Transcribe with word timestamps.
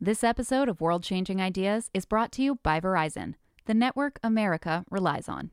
This 0.00 0.22
episode 0.22 0.68
of 0.68 0.80
World 0.80 1.02
Changing 1.02 1.40
Ideas 1.40 1.90
is 1.92 2.04
brought 2.04 2.30
to 2.32 2.42
you 2.42 2.60
by 2.62 2.78
Verizon, 2.78 3.34
the 3.64 3.74
network 3.74 4.20
America 4.22 4.84
relies 4.92 5.28
on. 5.28 5.50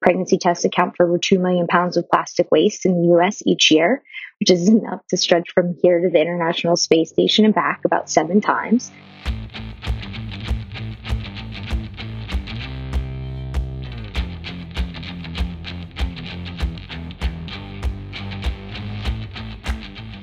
Pregnancy 0.00 0.38
tests 0.38 0.64
account 0.64 0.96
for 0.96 1.04
over 1.04 1.18
2 1.18 1.40
million 1.40 1.66
pounds 1.66 1.96
of 1.96 2.08
plastic 2.08 2.48
waste 2.52 2.86
in 2.86 2.94
the 2.94 3.08
US 3.16 3.42
each 3.44 3.72
year, 3.72 4.04
which 4.38 4.52
is 4.52 4.68
enough 4.68 5.04
to 5.08 5.16
stretch 5.16 5.50
from 5.52 5.74
here 5.82 6.00
to 6.00 6.10
the 6.10 6.20
International 6.20 6.76
Space 6.76 7.10
Station 7.10 7.44
and 7.44 7.52
back 7.52 7.80
about 7.84 8.08
seven 8.08 8.40
times. 8.40 8.92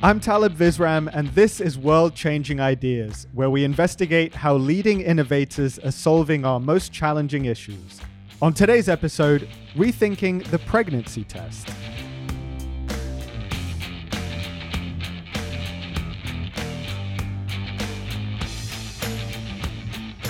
I'm 0.06 0.20
Talib 0.20 0.56
Visram, 0.56 1.10
and 1.12 1.30
this 1.30 1.60
is 1.60 1.80
World 1.80 2.14
Changing 2.14 2.60
Ideas, 2.60 3.26
where 3.34 3.50
we 3.50 3.64
investigate 3.64 4.36
how 4.36 4.54
leading 4.54 5.02
innovators 5.02 5.80
are 5.80 5.90
solving 5.90 6.46
our 6.46 6.60
most 6.60 6.94
challenging 6.94 7.46
issues. 7.46 8.02
On 8.40 8.54
today's 8.54 8.88
episode, 8.88 9.50
rethinking 9.74 10.44
the 10.52 10.60
pregnancy 10.60 11.24
test. 11.24 11.72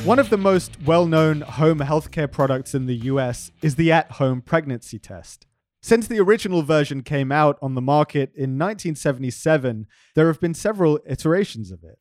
One 0.06 0.20
of 0.20 0.30
the 0.30 0.38
most 0.38 0.82
well 0.84 1.06
known 1.06 1.42
home 1.42 1.80
healthcare 1.80 2.32
products 2.32 2.74
in 2.74 2.86
the 2.86 2.96
US 3.12 3.52
is 3.62 3.76
the 3.76 3.92
at 3.92 4.12
home 4.12 4.42
pregnancy 4.42 5.00
test. 5.00 5.45
Since 5.86 6.08
the 6.08 6.20
original 6.20 6.64
version 6.64 7.04
came 7.04 7.32
out 7.32 7.60
on 7.62 7.76
the 7.76 7.80
market 7.80 8.32
in 8.34 8.58
1977, 8.58 9.86
there 10.16 10.26
have 10.26 10.40
been 10.40 10.56
several 10.56 11.00
iterations 11.08 11.70
of 11.70 11.84
it. 11.84 12.00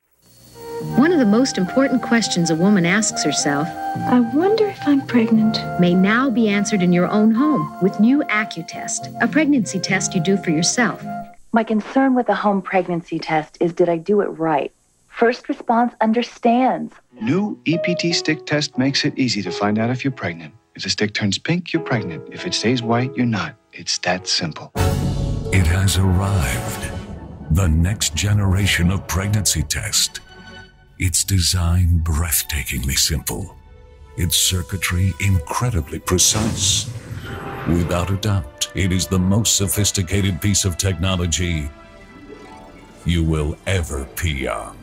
One 0.96 1.12
of 1.12 1.18
the 1.18 1.26
most 1.26 1.58
important 1.58 2.00
questions 2.00 2.48
a 2.48 2.54
woman 2.54 2.86
asks 2.86 3.22
herself 3.22 3.68
I 3.68 4.20
wonder 4.20 4.66
if 4.66 4.78
I'm 4.88 5.06
pregnant. 5.06 5.58
may 5.80 5.94
now 5.94 6.30
be 6.30 6.48
answered 6.48 6.82
in 6.82 6.94
your 6.94 7.08
own 7.08 7.30
home 7.32 7.76
with 7.82 8.00
new 8.00 8.22
AccuTest, 8.30 9.22
a 9.22 9.28
pregnancy 9.28 9.78
test 9.78 10.14
you 10.14 10.22
do 10.22 10.38
for 10.38 10.48
yourself. 10.48 11.04
My 11.52 11.62
concern 11.62 12.14
with 12.14 12.26
the 12.26 12.34
home 12.34 12.62
pregnancy 12.62 13.18
test 13.18 13.58
is 13.60 13.74
did 13.74 13.90
I 13.90 13.98
do 13.98 14.22
it 14.22 14.28
right? 14.28 14.72
First 15.08 15.46
response 15.46 15.92
understands. 16.00 16.94
New 17.20 17.60
EPT 17.66 18.14
stick 18.14 18.46
test 18.46 18.78
makes 18.78 19.04
it 19.04 19.18
easy 19.18 19.42
to 19.42 19.50
find 19.50 19.78
out 19.78 19.90
if 19.90 20.04
you're 20.04 20.10
pregnant. 20.10 20.54
If 20.74 20.84
the 20.84 20.88
stick 20.88 21.12
turns 21.12 21.36
pink, 21.36 21.74
you're 21.74 21.82
pregnant. 21.82 22.32
If 22.32 22.46
it 22.46 22.54
stays 22.54 22.82
white, 22.82 23.14
you're 23.14 23.26
not. 23.26 23.56
It's 23.76 23.98
that 23.98 24.28
simple. 24.28 24.70
It 25.52 25.66
has 25.66 25.98
arrived. 25.98 26.92
The 27.56 27.66
next 27.66 28.14
generation 28.14 28.92
of 28.92 29.08
pregnancy 29.08 29.64
test. 29.64 30.20
Its 31.00 31.24
design 31.24 32.00
breathtakingly 32.04 32.96
simple. 32.96 33.56
Its 34.16 34.36
circuitry 34.36 35.12
incredibly 35.18 35.98
precise. 35.98 36.88
Without 37.66 38.12
a 38.12 38.16
doubt, 38.16 38.70
it 38.76 38.92
is 38.92 39.08
the 39.08 39.18
most 39.18 39.56
sophisticated 39.56 40.40
piece 40.40 40.64
of 40.64 40.78
technology 40.78 41.68
you 43.04 43.24
will 43.24 43.56
ever 43.66 44.04
pee 44.14 44.46
on. 44.46 44.78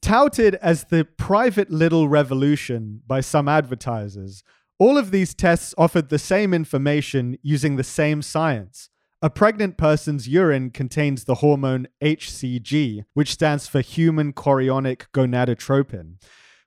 Touted 0.00 0.56
as 0.56 0.86
the 0.86 1.04
private 1.04 1.70
little 1.70 2.08
revolution 2.08 3.02
by 3.06 3.20
some 3.20 3.46
advertisers, 3.46 4.42
all 4.82 4.98
of 4.98 5.12
these 5.12 5.32
tests 5.32 5.72
offered 5.78 6.08
the 6.08 6.18
same 6.18 6.52
information 6.52 7.38
using 7.40 7.76
the 7.76 7.84
same 7.84 8.20
science. 8.20 8.90
A 9.22 9.30
pregnant 9.30 9.78
person's 9.78 10.26
urine 10.26 10.70
contains 10.70 11.22
the 11.22 11.36
hormone 11.36 11.86
HCG, 12.02 13.04
which 13.14 13.34
stands 13.34 13.68
for 13.68 13.80
human 13.80 14.32
chorionic 14.32 15.06
gonadotropin. 15.14 16.16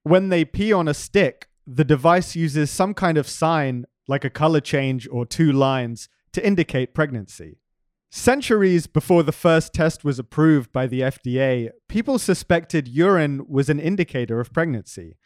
When 0.04 0.30
they 0.30 0.46
pee 0.46 0.72
on 0.72 0.88
a 0.88 0.94
stick, 0.94 1.50
the 1.68 1.84
device 1.84 2.38
uses 2.38 2.72
some 2.72 2.94
kind 2.94 3.18
of 3.18 3.28
sign, 3.28 3.86
like 4.08 4.24
a 4.24 4.30
color 4.30 4.62
change 4.62 5.10
or 5.12 5.26
two 5.26 5.52
lines, 5.52 6.08
to 6.32 6.48
indicate 6.48 6.94
pregnancy. 6.94 7.58
Centuries 8.12 8.88
before 8.88 9.24
the 9.24 9.34
first 9.34 9.74
test 9.74 10.06
was 10.06 10.20
approved 10.20 10.72
by 10.72 10.88
the 10.88 11.02
FDA, 11.02 11.70
people 11.90 12.18
suspected 12.18 12.88
urine 12.88 13.46
was 13.50 13.68
an 13.68 13.82
indicator 13.82 14.40
of 14.40 14.54
pregnancy. 14.54 15.18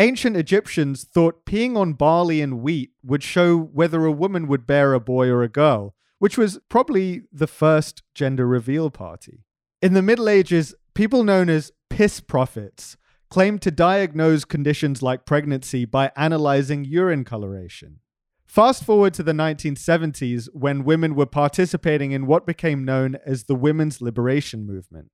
Ancient 0.00 0.36
Egyptians 0.36 1.02
thought 1.02 1.44
peeing 1.44 1.76
on 1.76 1.94
barley 1.94 2.40
and 2.40 2.60
wheat 2.60 2.92
would 3.02 3.24
show 3.24 3.58
whether 3.58 4.04
a 4.04 4.12
woman 4.12 4.46
would 4.46 4.64
bear 4.64 4.94
a 4.94 5.00
boy 5.00 5.26
or 5.26 5.42
a 5.42 5.48
girl, 5.48 5.96
which 6.20 6.38
was 6.38 6.60
probably 6.68 7.22
the 7.32 7.48
first 7.48 8.04
gender 8.14 8.46
reveal 8.46 8.90
party. 8.90 9.42
In 9.82 9.94
the 9.94 10.02
Middle 10.02 10.28
Ages, 10.28 10.72
people 10.94 11.24
known 11.24 11.50
as 11.50 11.72
piss 11.90 12.20
prophets 12.20 12.96
claimed 13.28 13.60
to 13.62 13.72
diagnose 13.72 14.44
conditions 14.44 15.02
like 15.02 15.26
pregnancy 15.26 15.84
by 15.84 16.12
analyzing 16.14 16.84
urine 16.84 17.24
coloration. 17.24 17.98
Fast 18.46 18.84
forward 18.84 19.14
to 19.14 19.24
the 19.24 19.32
1970s 19.32 20.48
when 20.52 20.84
women 20.84 21.16
were 21.16 21.26
participating 21.26 22.12
in 22.12 22.26
what 22.26 22.46
became 22.46 22.84
known 22.84 23.16
as 23.26 23.44
the 23.44 23.56
women's 23.56 24.00
liberation 24.00 24.64
movement. 24.64 25.10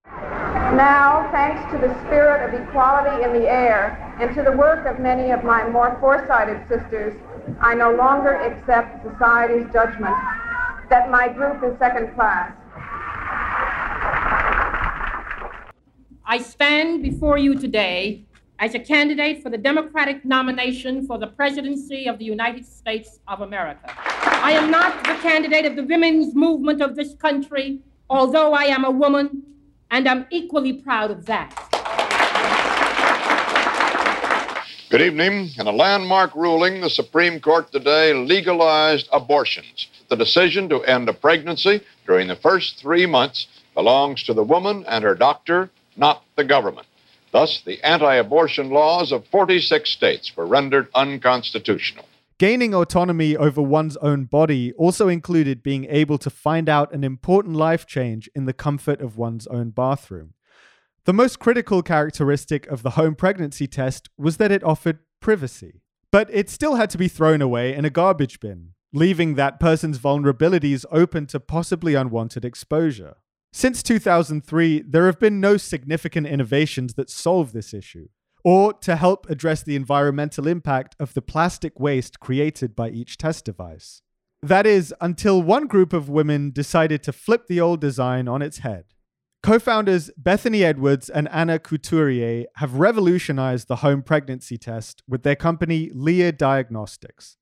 Now, 0.54 1.28
thanks 1.32 1.60
to 1.72 1.78
the 1.78 1.92
spirit 2.04 2.48
of 2.48 2.60
equality 2.60 3.24
in 3.24 3.32
the 3.32 3.48
air 3.48 4.16
and 4.20 4.34
to 4.36 4.42
the 4.42 4.52
work 4.52 4.86
of 4.86 5.00
many 5.00 5.32
of 5.32 5.42
my 5.42 5.68
more 5.68 5.96
foresighted 6.00 6.66
sisters, 6.68 7.14
I 7.60 7.74
no 7.74 7.92
longer 7.92 8.34
accept 8.34 9.04
society's 9.04 9.66
judgment 9.72 10.14
that 10.90 11.10
my 11.10 11.28
group 11.28 11.62
is 11.64 11.76
second 11.78 12.14
class. 12.14 12.52
I 16.24 16.38
stand 16.38 17.02
before 17.02 17.36
you 17.36 17.58
today 17.58 18.24
as 18.58 18.74
a 18.74 18.78
candidate 18.78 19.42
for 19.42 19.50
the 19.50 19.58
Democratic 19.58 20.24
nomination 20.24 21.06
for 21.06 21.18
the 21.18 21.26
presidency 21.26 22.06
of 22.06 22.18
the 22.18 22.24
United 22.24 22.64
States 22.64 23.18
of 23.26 23.40
America. 23.40 23.92
I 23.96 24.52
am 24.52 24.70
not 24.70 25.02
the 25.04 25.14
candidate 25.14 25.66
of 25.66 25.74
the 25.74 25.82
women's 25.82 26.34
movement 26.34 26.80
of 26.80 26.94
this 26.94 27.14
country, 27.14 27.80
although 28.08 28.52
I 28.52 28.64
am 28.64 28.84
a 28.84 28.90
woman, 28.90 29.42
and 29.90 30.08
I'm 30.08 30.26
equally 30.30 30.72
proud 30.72 31.10
of 31.10 31.26
that. 31.26 31.52
Good 34.90 35.02
evening. 35.02 35.50
In 35.58 35.66
a 35.66 35.72
landmark 35.72 36.34
ruling, 36.36 36.80
the 36.80 36.88
Supreme 36.88 37.40
Court 37.40 37.72
today 37.72 38.12
legalized 38.12 39.08
abortions. 39.12 39.88
The 40.08 40.16
decision 40.16 40.68
to 40.68 40.84
end 40.84 41.08
a 41.08 41.12
pregnancy 41.12 41.80
during 42.06 42.28
the 42.28 42.36
first 42.36 42.78
three 42.78 43.04
months 43.06 43.48
belongs 43.74 44.22
to 44.24 44.34
the 44.34 44.44
woman 44.44 44.84
and 44.86 45.02
her 45.02 45.16
doctor, 45.16 45.70
not 45.96 46.22
the 46.36 46.44
government. 46.44 46.86
Thus, 47.32 47.62
the 47.66 47.82
anti 47.82 48.14
abortion 48.14 48.70
laws 48.70 49.10
of 49.10 49.26
46 49.26 49.90
states 49.90 50.36
were 50.36 50.46
rendered 50.46 50.86
unconstitutional. 50.94 52.04
Gaining 52.38 52.74
autonomy 52.74 53.36
over 53.36 53.62
one's 53.62 53.96
own 53.98 54.24
body 54.24 54.72
also 54.72 55.06
included 55.06 55.62
being 55.62 55.84
able 55.88 56.18
to 56.18 56.30
find 56.30 56.68
out 56.68 56.92
an 56.92 57.04
important 57.04 57.54
life 57.54 57.86
change 57.86 58.28
in 58.34 58.44
the 58.44 58.52
comfort 58.52 59.00
of 59.00 59.16
one's 59.16 59.46
own 59.46 59.70
bathroom. 59.70 60.34
The 61.04 61.12
most 61.12 61.38
critical 61.38 61.80
characteristic 61.80 62.66
of 62.66 62.82
the 62.82 62.90
home 62.90 63.14
pregnancy 63.14 63.68
test 63.68 64.08
was 64.18 64.38
that 64.38 64.50
it 64.50 64.64
offered 64.64 64.98
privacy. 65.20 65.82
But 66.10 66.28
it 66.32 66.50
still 66.50 66.74
had 66.74 66.90
to 66.90 66.98
be 66.98 67.08
thrown 67.08 67.40
away 67.40 67.72
in 67.72 67.84
a 67.84 67.90
garbage 67.90 68.40
bin, 68.40 68.70
leaving 68.92 69.34
that 69.34 69.60
person's 69.60 69.98
vulnerabilities 69.98 70.84
open 70.90 71.26
to 71.26 71.38
possibly 71.38 71.94
unwanted 71.94 72.44
exposure. 72.44 73.16
Since 73.52 73.84
2003, 73.84 74.82
there 74.82 75.06
have 75.06 75.20
been 75.20 75.40
no 75.40 75.56
significant 75.56 76.26
innovations 76.26 76.94
that 76.94 77.10
solve 77.10 77.52
this 77.52 77.72
issue, 77.72 78.08
or 78.44 78.74
to 78.74 78.96
help 78.96 79.28
address 79.30 79.62
the 79.62 79.74
environmental 79.74 80.46
impact 80.46 80.94
of 81.00 81.14
the 81.14 81.22
plastic 81.22 81.80
waste 81.80 82.20
created 82.20 82.76
by 82.76 82.90
each 82.90 83.16
test 83.16 83.44
device. 83.44 84.02
That 84.42 84.66
is, 84.66 84.94
until 85.00 85.42
one 85.42 85.66
group 85.66 85.94
of 85.94 86.10
women 86.10 86.50
decided 86.50 87.02
to 87.04 87.12
flip 87.12 87.46
the 87.46 87.60
old 87.60 87.80
design 87.80 88.28
on 88.28 88.42
its 88.42 88.58
head. 88.58 88.84
Co 89.42 89.58
founders 89.58 90.10
Bethany 90.16 90.64
Edwards 90.64 91.08
and 91.08 91.28
Anna 91.28 91.58
Couturier 91.58 92.44
have 92.56 92.74
revolutionized 92.74 93.68
the 93.68 93.76
home 93.76 94.02
pregnancy 94.02 94.58
test 94.58 95.02
with 95.08 95.22
their 95.22 95.36
company 95.36 95.90
Lia 95.94 96.32
Diagnostics. 96.32 97.36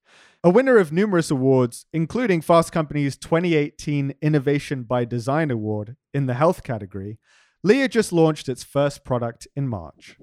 A 0.44 0.50
winner 0.50 0.78
of 0.78 0.92
numerous 0.92 1.30
awards, 1.30 1.86
including 1.92 2.40
Fast 2.40 2.72
Company's 2.72 3.16
2018 3.16 4.14
Innovation 4.20 4.82
by 4.82 5.04
Design 5.04 5.50
Award 5.50 5.96
in 6.12 6.26
the 6.26 6.34
health 6.34 6.64
category, 6.64 7.18
Lia 7.62 7.88
just 7.88 8.12
launched 8.12 8.48
its 8.48 8.64
first 8.64 9.04
product 9.04 9.46
in 9.54 9.68
March. 9.68 10.16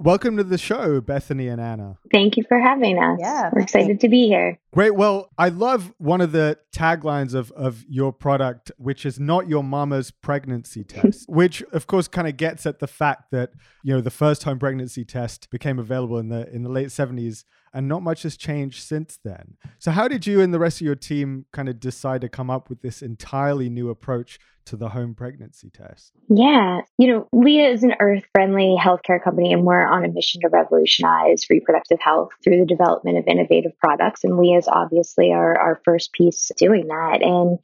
Welcome 0.00 0.36
to 0.36 0.44
the 0.44 0.58
show, 0.58 1.00
Bethany 1.00 1.48
and 1.48 1.60
Anna. 1.60 1.96
Thank 2.12 2.36
you 2.36 2.44
for 2.48 2.56
having 2.58 2.98
us. 3.02 3.18
Yeah, 3.20 3.50
We're 3.52 3.60
thank 3.62 3.74
you. 3.74 3.80
excited 3.80 4.00
to 4.02 4.08
be 4.08 4.28
here. 4.28 4.58
Great. 4.78 4.94
Well, 4.94 5.28
I 5.36 5.48
love 5.48 5.92
one 5.98 6.20
of 6.20 6.30
the 6.30 6.56
taglines 6.72 7.34
of, 7.34 7.50
of 7.50 7.84
your 7.88 8.12
product, 8.12 8.70
which 8.78 9.04
is 9.04 9.18
not 9.18 9.48
your 9.48 9.64
mama's 9.64 10.12
pregnancy 10.12 10.84
test, 10.88 11.28
which 11.28 11.64
of 11.72 11.88
course 11.88 12.06
kind 12.06 12.28
of 12.28 12.36
gets 12.36 12.64
at 12.64 12.78
the 12.78 12.86
fact 12.86 13.32
that, 13.32 13.50
you 13.82 13.92
know, 13.92 14.00
the 14.00 14.12
first 14.12 14.44
home 14.44 14.60
pregnancy 14.60 15.04
test 15.04 15.50
became 15.50 15.80
available 15.80 16.16
in 16.16 16.28
the 16.28 16.48
in 16.54 16.62
the 16.62 16.68
late 16.68 16.90
70s 16.90 17.42
and 17.72 17.88
not 17.88 18.02
much 18.02 18.22
has 18.22 18.36
changed 18.36 18.82
since 18.82 19.18
then. 19.24 19.56
So, 19.78 19.90
how 19.90 20.08
did 20.08 20.26
you 20.26 20.40
and 20.40 20.52
the 20.52 20.58
rest 20.58 20.80
of 20.80 20.84
your 20.84 20.94
team 20.94 21.46
kind 21.52 21.68
of 21.68 21.80
decide 21.80 22.20
to 22.22 22.28
come 22.28 22.50
up 22.50 22.68
with 22.68 22.82
this 22.82 23.02
entirely 23.02 23.68
new 23.68 23.90
approach 23.90 24.38
to 24.66 24.76
the 24.76 24.90
home 24.90 25.14
pregnancy 25.14 25.70
test? 25.70 26.12
Yeah. 26.28 26.80
You 26.98 27.06
know, 27.08 27.28
Lia 27.32 27.70
is 27.70 27.82
an 27.82 27.94
earth 28.00 28.24
friendly 28.32 28.76
healthcare 28.78 29.22
company, 29.22 29.52
and 29.52 29.64
we're 29.64 29.86
on 29.86 30.04
a 30.04 30.08
mission 30.08 30.40
to 30.42 30.48
revolutionize 30.48 31.46
reproductive 31.50 32.00
health 32.00 32.30
through 32.42 32.58
the 32.58 32.66
development 32.66 33.18
of 33.18 33.24
innovative 33.26 33.72
products. 33.78 34.24
And 34.24 34.38
Lia 34.38 34.58
obviously 34.70 35.32
our, 35.32 35.58
our 35.58 35.80
first 35.84 36.12
piece 36.12 36.50
doing 36.56 36.88
that. 36.88 37.22
And 37.22 37.58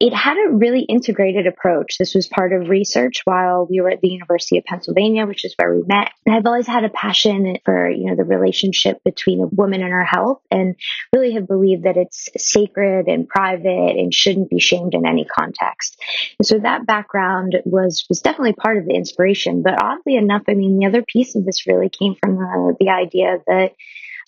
it 0.00 0.14
had 0.14 0.38
a 0.38 0.56
really 0.56 0.80
integrated 0.80 1.46
approach. 1.46 1.98
This 1.98 2.14
was 2.14 2.26
part 2.26 2.54
of 2.54 2.70
research 2.70 3.20
while 3.26 3.66
we 3.68 3.82
were 3.82 3.90
at 3.90 4.00
the 4.00 4.08
University 4.08 4.56
of 4.56 4.64
Pennsylvania, 4.64 5.26
which 5.26 5.44
is 5.44 5.54
where 5.58 5.74
we 5.74 5.82
met. 5.86 6.10
And 6.24 6.34
I've 6.34 6.46
always 6.46 6.66
had 6.66 6.84
a 6.84 6.88
passion 6.88 7.58
for, 7.66 7.90
you 7.90 8.06
know, 8.06 8.16
the 8.16 8.24
relationship 8.24 9.04
between 9.04 9.42
a 9.42 9.46
woman 9.46 9.82
and 9.82 9.92
her 9.92 10.02
health 10.02 10.40
and 10.50 10.74
really 11.14 11.34
have 11.34 11.46
believed 11.46 11.82
that 11.82 11.98
it's 11.98 12.30
sacred 12.38 13.08
and 13.08 13.28
private 13.28 13.98
and 13.98 14.12
shouldn't 14.12 14.48
be 14.48 14.58
shamed 14.58 14.94
in 14.94 15.04
any 15.04 15.26
context. 15.26 16.02
And 16.38 16.46
so 16.46 16.58
that 16.58 16.86
background 16.86 17.58
was, 17.66 18.06
was 18.08 18.22
definitely 18.22 18.54
part 18.54 18.78
of 18.78 18.86
the 18.86 18.94
inspiration. 18.94 19.62
But 19.62 19.82
oddly 19.82 20.16
enough, 20.16 20.44
I 20.48 20.54
mean, 20.54 20.78
the 20.78 20.86
other 20.86 21.02
piece 21.02 21.36
of 21.36 21.44
this 21.44 21.66
really 21.66 21.90
came 21.90 22.14
from 22.14 22.36
the, 22.36 22.76
the 22.80 22.88
idea 22.88 23.36
that 23.46 23.74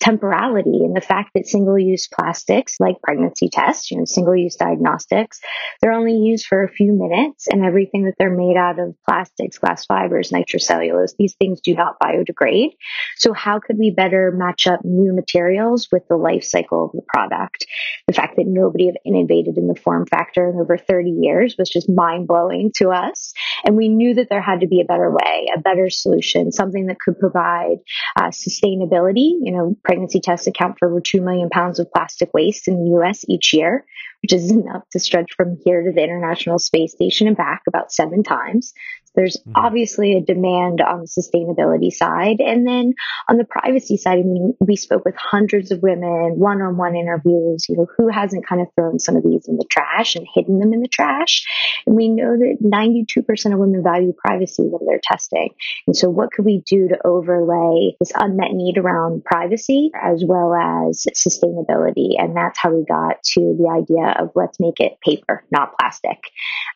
temporality 0.03 0.81
and 0.83 0.93
the 0.93 1.01
fact 1.01 1.31
that 1.33 1.47
single 1.47 1.79
use 1.79 2.09
plastics 2.13 2.75
like 2.81 3.01
pregnancy 3.01 3.47
tests, 3.49 3.89
you 3.89 3.97
know, 3.97 4.03
single 4.05 4.35
use 4.35 4.57
diagnostics, 4.57 5.39
they're 5.81 5.93
only 5.93 6.17
used 6.17 6.45
for 6.45 6.61
a 6.61 6.69
few 6.69 6.91
minutes 6.91 7.47
and 7.47 7.63
everything 7.63 8.03
that 8.03 8.15
they're 8.19 8.35
made 8.35 8.57
out 8.57 8.79
of 8.79 8.95
plastics, 9.07 9.57
glass 9.57 9.85
fibers, 9.85 10.31
nitrocellulose, 10.31 11.15
these 11.17 11.35
things 11.35 11.61
do 11.61 11.73
not 11.73 11.95
biodegrade. 12.03 12.71
So 13.15 13.31
how 13.31 13.59
could 13.59 13.77
we 13.79 13.91
better 13.91 14.33
match 14.35 14.67
up 14.67 14.81
new 14.83 15.13
materials 15.13 15.87
with 15.89 16.03
the 16.09 16.17
life 16.17 16.43
cycle 16.43 16.87
of 16.87 16.91
the 16.91 17.03
product? 17.07 17.65
The 18.07 18.13
fact 18.13 18.35
that 18.35 18.45
nobody 18.45 18.87
have 18.87 18.97
innovated 19.05 19.57
in 19.57 19.67
the 19.67 19.79
form 19.79 20.05
factor 20.05 20.49
in 20.49 20.59
over 20.59 20.77
30 20.77 21.11
years 21.11 21.55
was 21.57 21.69
just 21.69 21.89
mind 21.89 22.27
blowing 22.27 22.71
to 22.75 22.89
us. 22.89 23.33
And 23.63 23.77
we 23.77 23.87
knew 23.87 24.15
that 24.15 24.27
there 24.29 24.41
had 24.41 24.59
to 24.61 24.67
be 24.67 24.81
a 24.81 24.85
better 24.85 25.09
way, 25.09 25.47
a 25.55 25.61
better 25.61 25.89
solution, 25.89 26.51
something 26.51 26.87
that 26.87 26.99
could 26.99 27.17
provide 27.17 27.77
uh, 28.17 28.27
sustainability, 28.27 29.31
you 29.41 29.53
know, 29.53 29.77
pregnancy 29.93 30.19
tests 30.19 30.47
account 30.47 30.75
for 30.79 30.89
over 30.89 30.99
2 30.99 31.21
million 31.21 31.49
pounds 31.51 31.77
of 31.77 31.91
plastic 31.91 32.33
waste 32.33 32.67
in 32.67 32.83
the 32.83 32.97
US 32.97 33.23
each 33.29 33.53
year, 33.53 33.85
which 34.23 34.33
is 34.33 34.49
enough 34.49 34.81
to 34.91 34.99
stretch 34.99 35.31
from 35.37 35.59
here 35.63 35.83
to 35.83 35.91
the 35.91 36.01
International 36.01 36.57
Space 36.57 36.93
Station 36.93 37.27
and 37.27 37.37
back 37.37 37.61
about 37.67 37.91
seven 37.91 38.23
times. 38.23 38.73
There's 39.15 39.37
mm-hmm. 39.37 39.51
obviously 39.55 40.15
a 40.15 40.21
demand 40.21 40.81
on 40.81 41.01
the 41.01 41.07
sustainability 41.07 41.91
side. 41.91 42.39
And 42.39 42.67
then 42.67 42.93
on 43.29 43.37
the 43.37 43.45
privacy 43.45 43.97
side, 43.97 44.19
I 44.19 44.23
mean, 44.23 44.53
we 44.59 44.75
spoke 44.75 45.05
with 45.05 45.15
hundreds 45.17 45.71
of 45.71 45.81
women, 45.81 46.39
one 46.39 46.61
on 46.61 46.77
one 46.77 46.95
interviews, 46.95 47.65
you 47.69 47.77
know, 47.77 47.87
who 47.97 48.09
hasn't 48.09 48.47
kind 48.47 48.61
of 48.61 48.67
thrown 48.75 48.99
some 48.99 49.15
of 49.15 49.23
these 49.23 49.47
in 49.47 49.57
the 49.57 49.67
trash 49.69 50.15
and 50.15 50.27
hidden 50.33 50.59
them 50.59 50.73
in 50.73 50.81
the 50.81 50.87
trash. 50.87 51.45
And 51.85 51.95
we 51.95 52.09
know 52.09 52.37
that 52.37 52.57
92% 52.61 53.53
of 53.53 53.59
women 53.59 53.83
value 53.83 54.13
privacy 54.13 54.63
when 54.63 54.85
they're 54.87 55.01
testing. 55.03 55.49
And 55.87 55.95
so 55.95 56.09
what 56.09 56.31
could 56.31 56.45
we 56.45 56.63
do 56.65 56.87
to 56.89 56.97
overlay 57.05 57.95
this 57.99 58.11
unmet 58.15 58.51
need 58.51 58.77
around 58.77 59.23
privacy 59.23 59.91
as 60.01 60.23
well 60.25 60.53
as 60.53 61.05
sustainability? 61.15 62.15
And 62.17 62.35
that's 62.35 62.59
how 62.59 62.73
we 62.73 62.85
got 62.85 63.21
to 63.23 63.55
the 63.57 63.69
idea 63.69 64.15
of 64.19 64.31
let's 64.35 64.59
make 64.59 64.79
it 64.79 64.99
paper, 65.01 65.43
not 65.51 65.77
plastic. 65.77 66.17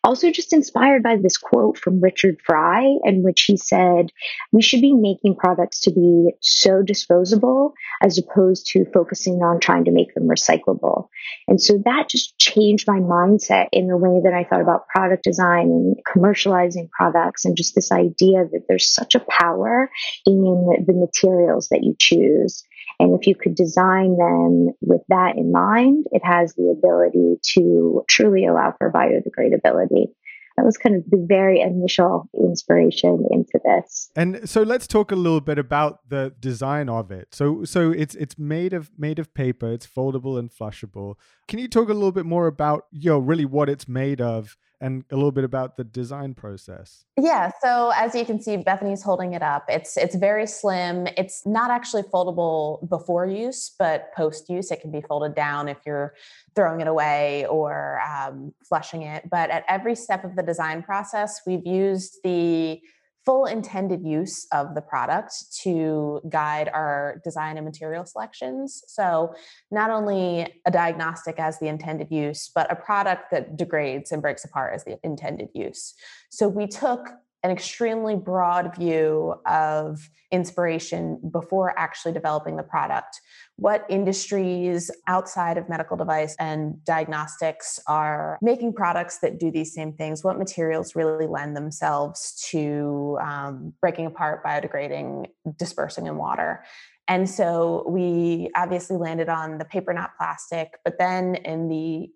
Also 0.04 0.30
just 0.30 0.52
inspired 0.52 1.02
by 1.02 1.16
this 1.16 1.36
quote 1.36 1.78
from 1.78 2.00
Richard 2.00 2.27
Richard 2.28 2.40
Fry, 2.44 2.84
in 3.04 3.22
which 3.22 3.44
he 3.44 3.56
said 3.56 4.10
we 4.52 4.62
should 4.62 4.80
be 4.80 4.92
making 4.92 5.36
products 5.36 5.80
to 5.82 5.90
be 5.90 6.30
so 6.40 6.82
disposable 6.82 7.72
as 8.02 8.18
opposed 8.18 8.66
to 8.68 8.84
focusing 8.92 9.42
on 9.42 9.60
trying 9.60 9.84
to 9.84 9.92
make 9.92 10.14
them 10.14 10.28
recyclable. 10.28 11.08
And 11.46 11.60
so 11.60 11.78
that 11.84 12.08
just 12.08 12.38
changed 12.38 12.86
my 12.86 12.98
mindset 12.98 13.68
in 13.72 13.88
the 13.88 13.96
way 13.96 14.20
that 14.24 14.34
I 14.34 14.44
thought 14.44 14.60
about 14.60 14.88
product 14.88 15.24
design 15.24 15.70
and 15.70 15.96
commercializing 16.06 16.90
products 16.90 17.44
and 17.44 17.56
just 17.56 17.74
this 17.74 17.92
idea 17.92 18.44
that 18.52 18.64
there's 18.68 18.92
such 18.92 19.14
a 19.14 19.24
power 19.28 19.90
in 20.26 20.42
the 20.86 20.92
materials 20.92 21.68
that 21.70 21.82
you 21.82 21.94
choose. 21.98 22.64
And 23.00 23.18
if 23.18 23.26
you 23.26 23.36
could 23.36 23.54
design 23.54 24.16
them 24.16 24.74
with 24.80 25.02
that 25.08 25.36
in 25.36 25.52
mind, 25.52 26.06
it 26.10 26.22
has 26.24 26.54
the 26.54 26.74
ability 26.76 27.36
to 27.54 28.04
truly 28.08 28.46
allow 28.46 28.74
for 28.76 28.90
biodegradability 28.90 30.08
that 30.58 30.64
was 30.64 30.76
kind 30.76 30.96
of 30.96 31.04
the 31.08 31.24
very 31.28 31.60
initial 31.60 32.28
inspiration 32.34 33.24
into 33.30 33.60
this. 33.64 34.10
And 34.16 34.48
so 34.48 34.62
let's 34.62 34.88
talk 34.88 35.12
a 35.12 35.16
little 35.16 35.40
bit 35.40 35.56
about 35.56 36.08
the 36.08 36.34
design 36.40 36.88
of 36.88 37.12
it. 37.12 37.32
So 37.32 37.64
so 37.64 37.92
it's 37.92 38.16
it's 38.16 38.36
made 38.36 38.72
of 38.72 38.90
made 38.98 39.20
of 39.20 39.32
paper, 39.34 39.72
it's 39.72 39.86
foldable 39.86 40.36
and 40.36 40.50
flushable. 40.50 41.14
Can 41.46 41.60
you 41.60 41.68
talk 41.68 41.88
a 41.88 41.94
little 41.94 42.10
bit 42.10 42.26
more 42.26 42.48
about 42.48 42.86
you 42.90 43.10
know 43.10 43.18
really 43.18 43.44
what 43.44 43.68
it's 43.68 43.86
made 43.86 44.20
of 44.20 44.56
and 44.80 45.04
a 45.10 45.16
little 45.16 45.32
bit 45.32 45.44
about 45.44 45.76
the 45.76 45.84
design 45.84 46.34
process. 46.34 47.04
Yeah, 47.16 47.50
so 47.62 47.90
as 47.94 48.14
you 48.14 48.24
can 48.24 48.40
see, 48.40 48.56
Bethany's 48.56 49.02
holding 49.02 49.32
it 49.32 49.42
up. 49.42 49.64
It's 49.68 49.96
it's 49.96 50.14
very 50.14 50.46
slim. 50.46 51.06
It's 51.16 51.44
not 51.44 51.70
actually 51.70 52.02
foldable 52.02 52.88
before 52.88 53.26
use, 53.26 53.74
but 53.78 54.12
post 54.14 54.48
use, 54.48 54.70
it 54.70 54.80
can 54.80 54.90
be 54.90 55.00
folded 55.00 55.34
down 55.34 55.68
if 55.68 55.78
you're 55.84 56.14
throwing 56.54 56.80
it 56.80 56.86
away 56.86 57.46
or 57.46 58.00
um, 58.00 58.54
flushing 58.68 59.02
it. 59.02 59.28
But 59.30 59.50
at 59.50 59.64
every 59.68 59.94
step 59.94 60.24
of 60.24 60.36
the 60.36 60.42
design 60.42 60.82
process, 60.82 61.40
we've 61.46 61.66
used 61.66 62.18
the 62.22 62.80
full 63.28 63.44
intended 63.44 64.02
use 64.06 64.46
of 64.52 64.74
the 64.74 64.80
product 64.80 65.34
to 65.60 66.18
guide 66.30 66.66
our 66.72 67.20
design 67.22 67.58
and 67.58 67.66
material 67.66 68.06
selections. 68.06 68.82
So, 68.86 69.34
not 69.70 69.90
only 69.90 70.54
a 70.64 70.70
diagnostic 70.70 71.38
as 71.38 71.58
the 71.58 71.68
intended 71.68 72.10
use, 72.10 72.50
but 72.54 72.72
a 72.72 72.74
product 72.74 73.30
that 73.32 73.58
degrades 73.58 74.12
and 74.12 74.22
breaks 74.22 74.46
apart 74.46 74.72
as 74.74 74.84
the 74.84 74.98
intended 75.04 75.50
use. 75.52 75.92
So, 76.30 76.48
we 76.48 76.66
took 76.66 77.10
an 77.42 77.50
extremely 77.50 78.16
broad 78.16 78.74
view 78.76 79.34
of 79.46 80.10
inspiration 80.30 81.20
before 81.30 81.78
actually 81.78 82.12
developing 82.12 82.56
the 82.56 82.62
product. 82.62 83.20
What 83.56 83.86
industries 83.88 84.90
outside 85.06 85.56
of 85.56 85.68
medical 85.68 85.96
device 85.96 86.36
and 86.38 86.84
diagnostics 86.84 87.80
are 87.86 88.38
making 88.42 88.74
products 88.74 89.18
that 89.20 89.38
do 89.38 89.50
these 89.50 89.72
same 89.72 89.92
things? 89.92 90.24
What 90.24 90.38
materials 90.38 90.96
really 90.96 91.26
lend 91.26 91.56
themselves 91.56 92.44
to 92.50 93.18
um, 93.22 93.72
breaking 93.80 94.06
apart, 94.06 94.44
biodegrading, 94.44 95.26
dispersing 95.56 96.06
in 96.06 96.16
water? 96.16 96.64
And 97.08 97.28
so 97.28 97.84
we 97.88 98.50
obviously 98.54 98.96
landed 98.98 99.30
on 99.30 99.56
the 99.56 99.64
paper, 99.64 99.94
not 99.94 100.10
plastic, 100.18 100.74
but 100.84 100.98
then 100.98 101.36
in 101.36 101.68
the 101.68 102.10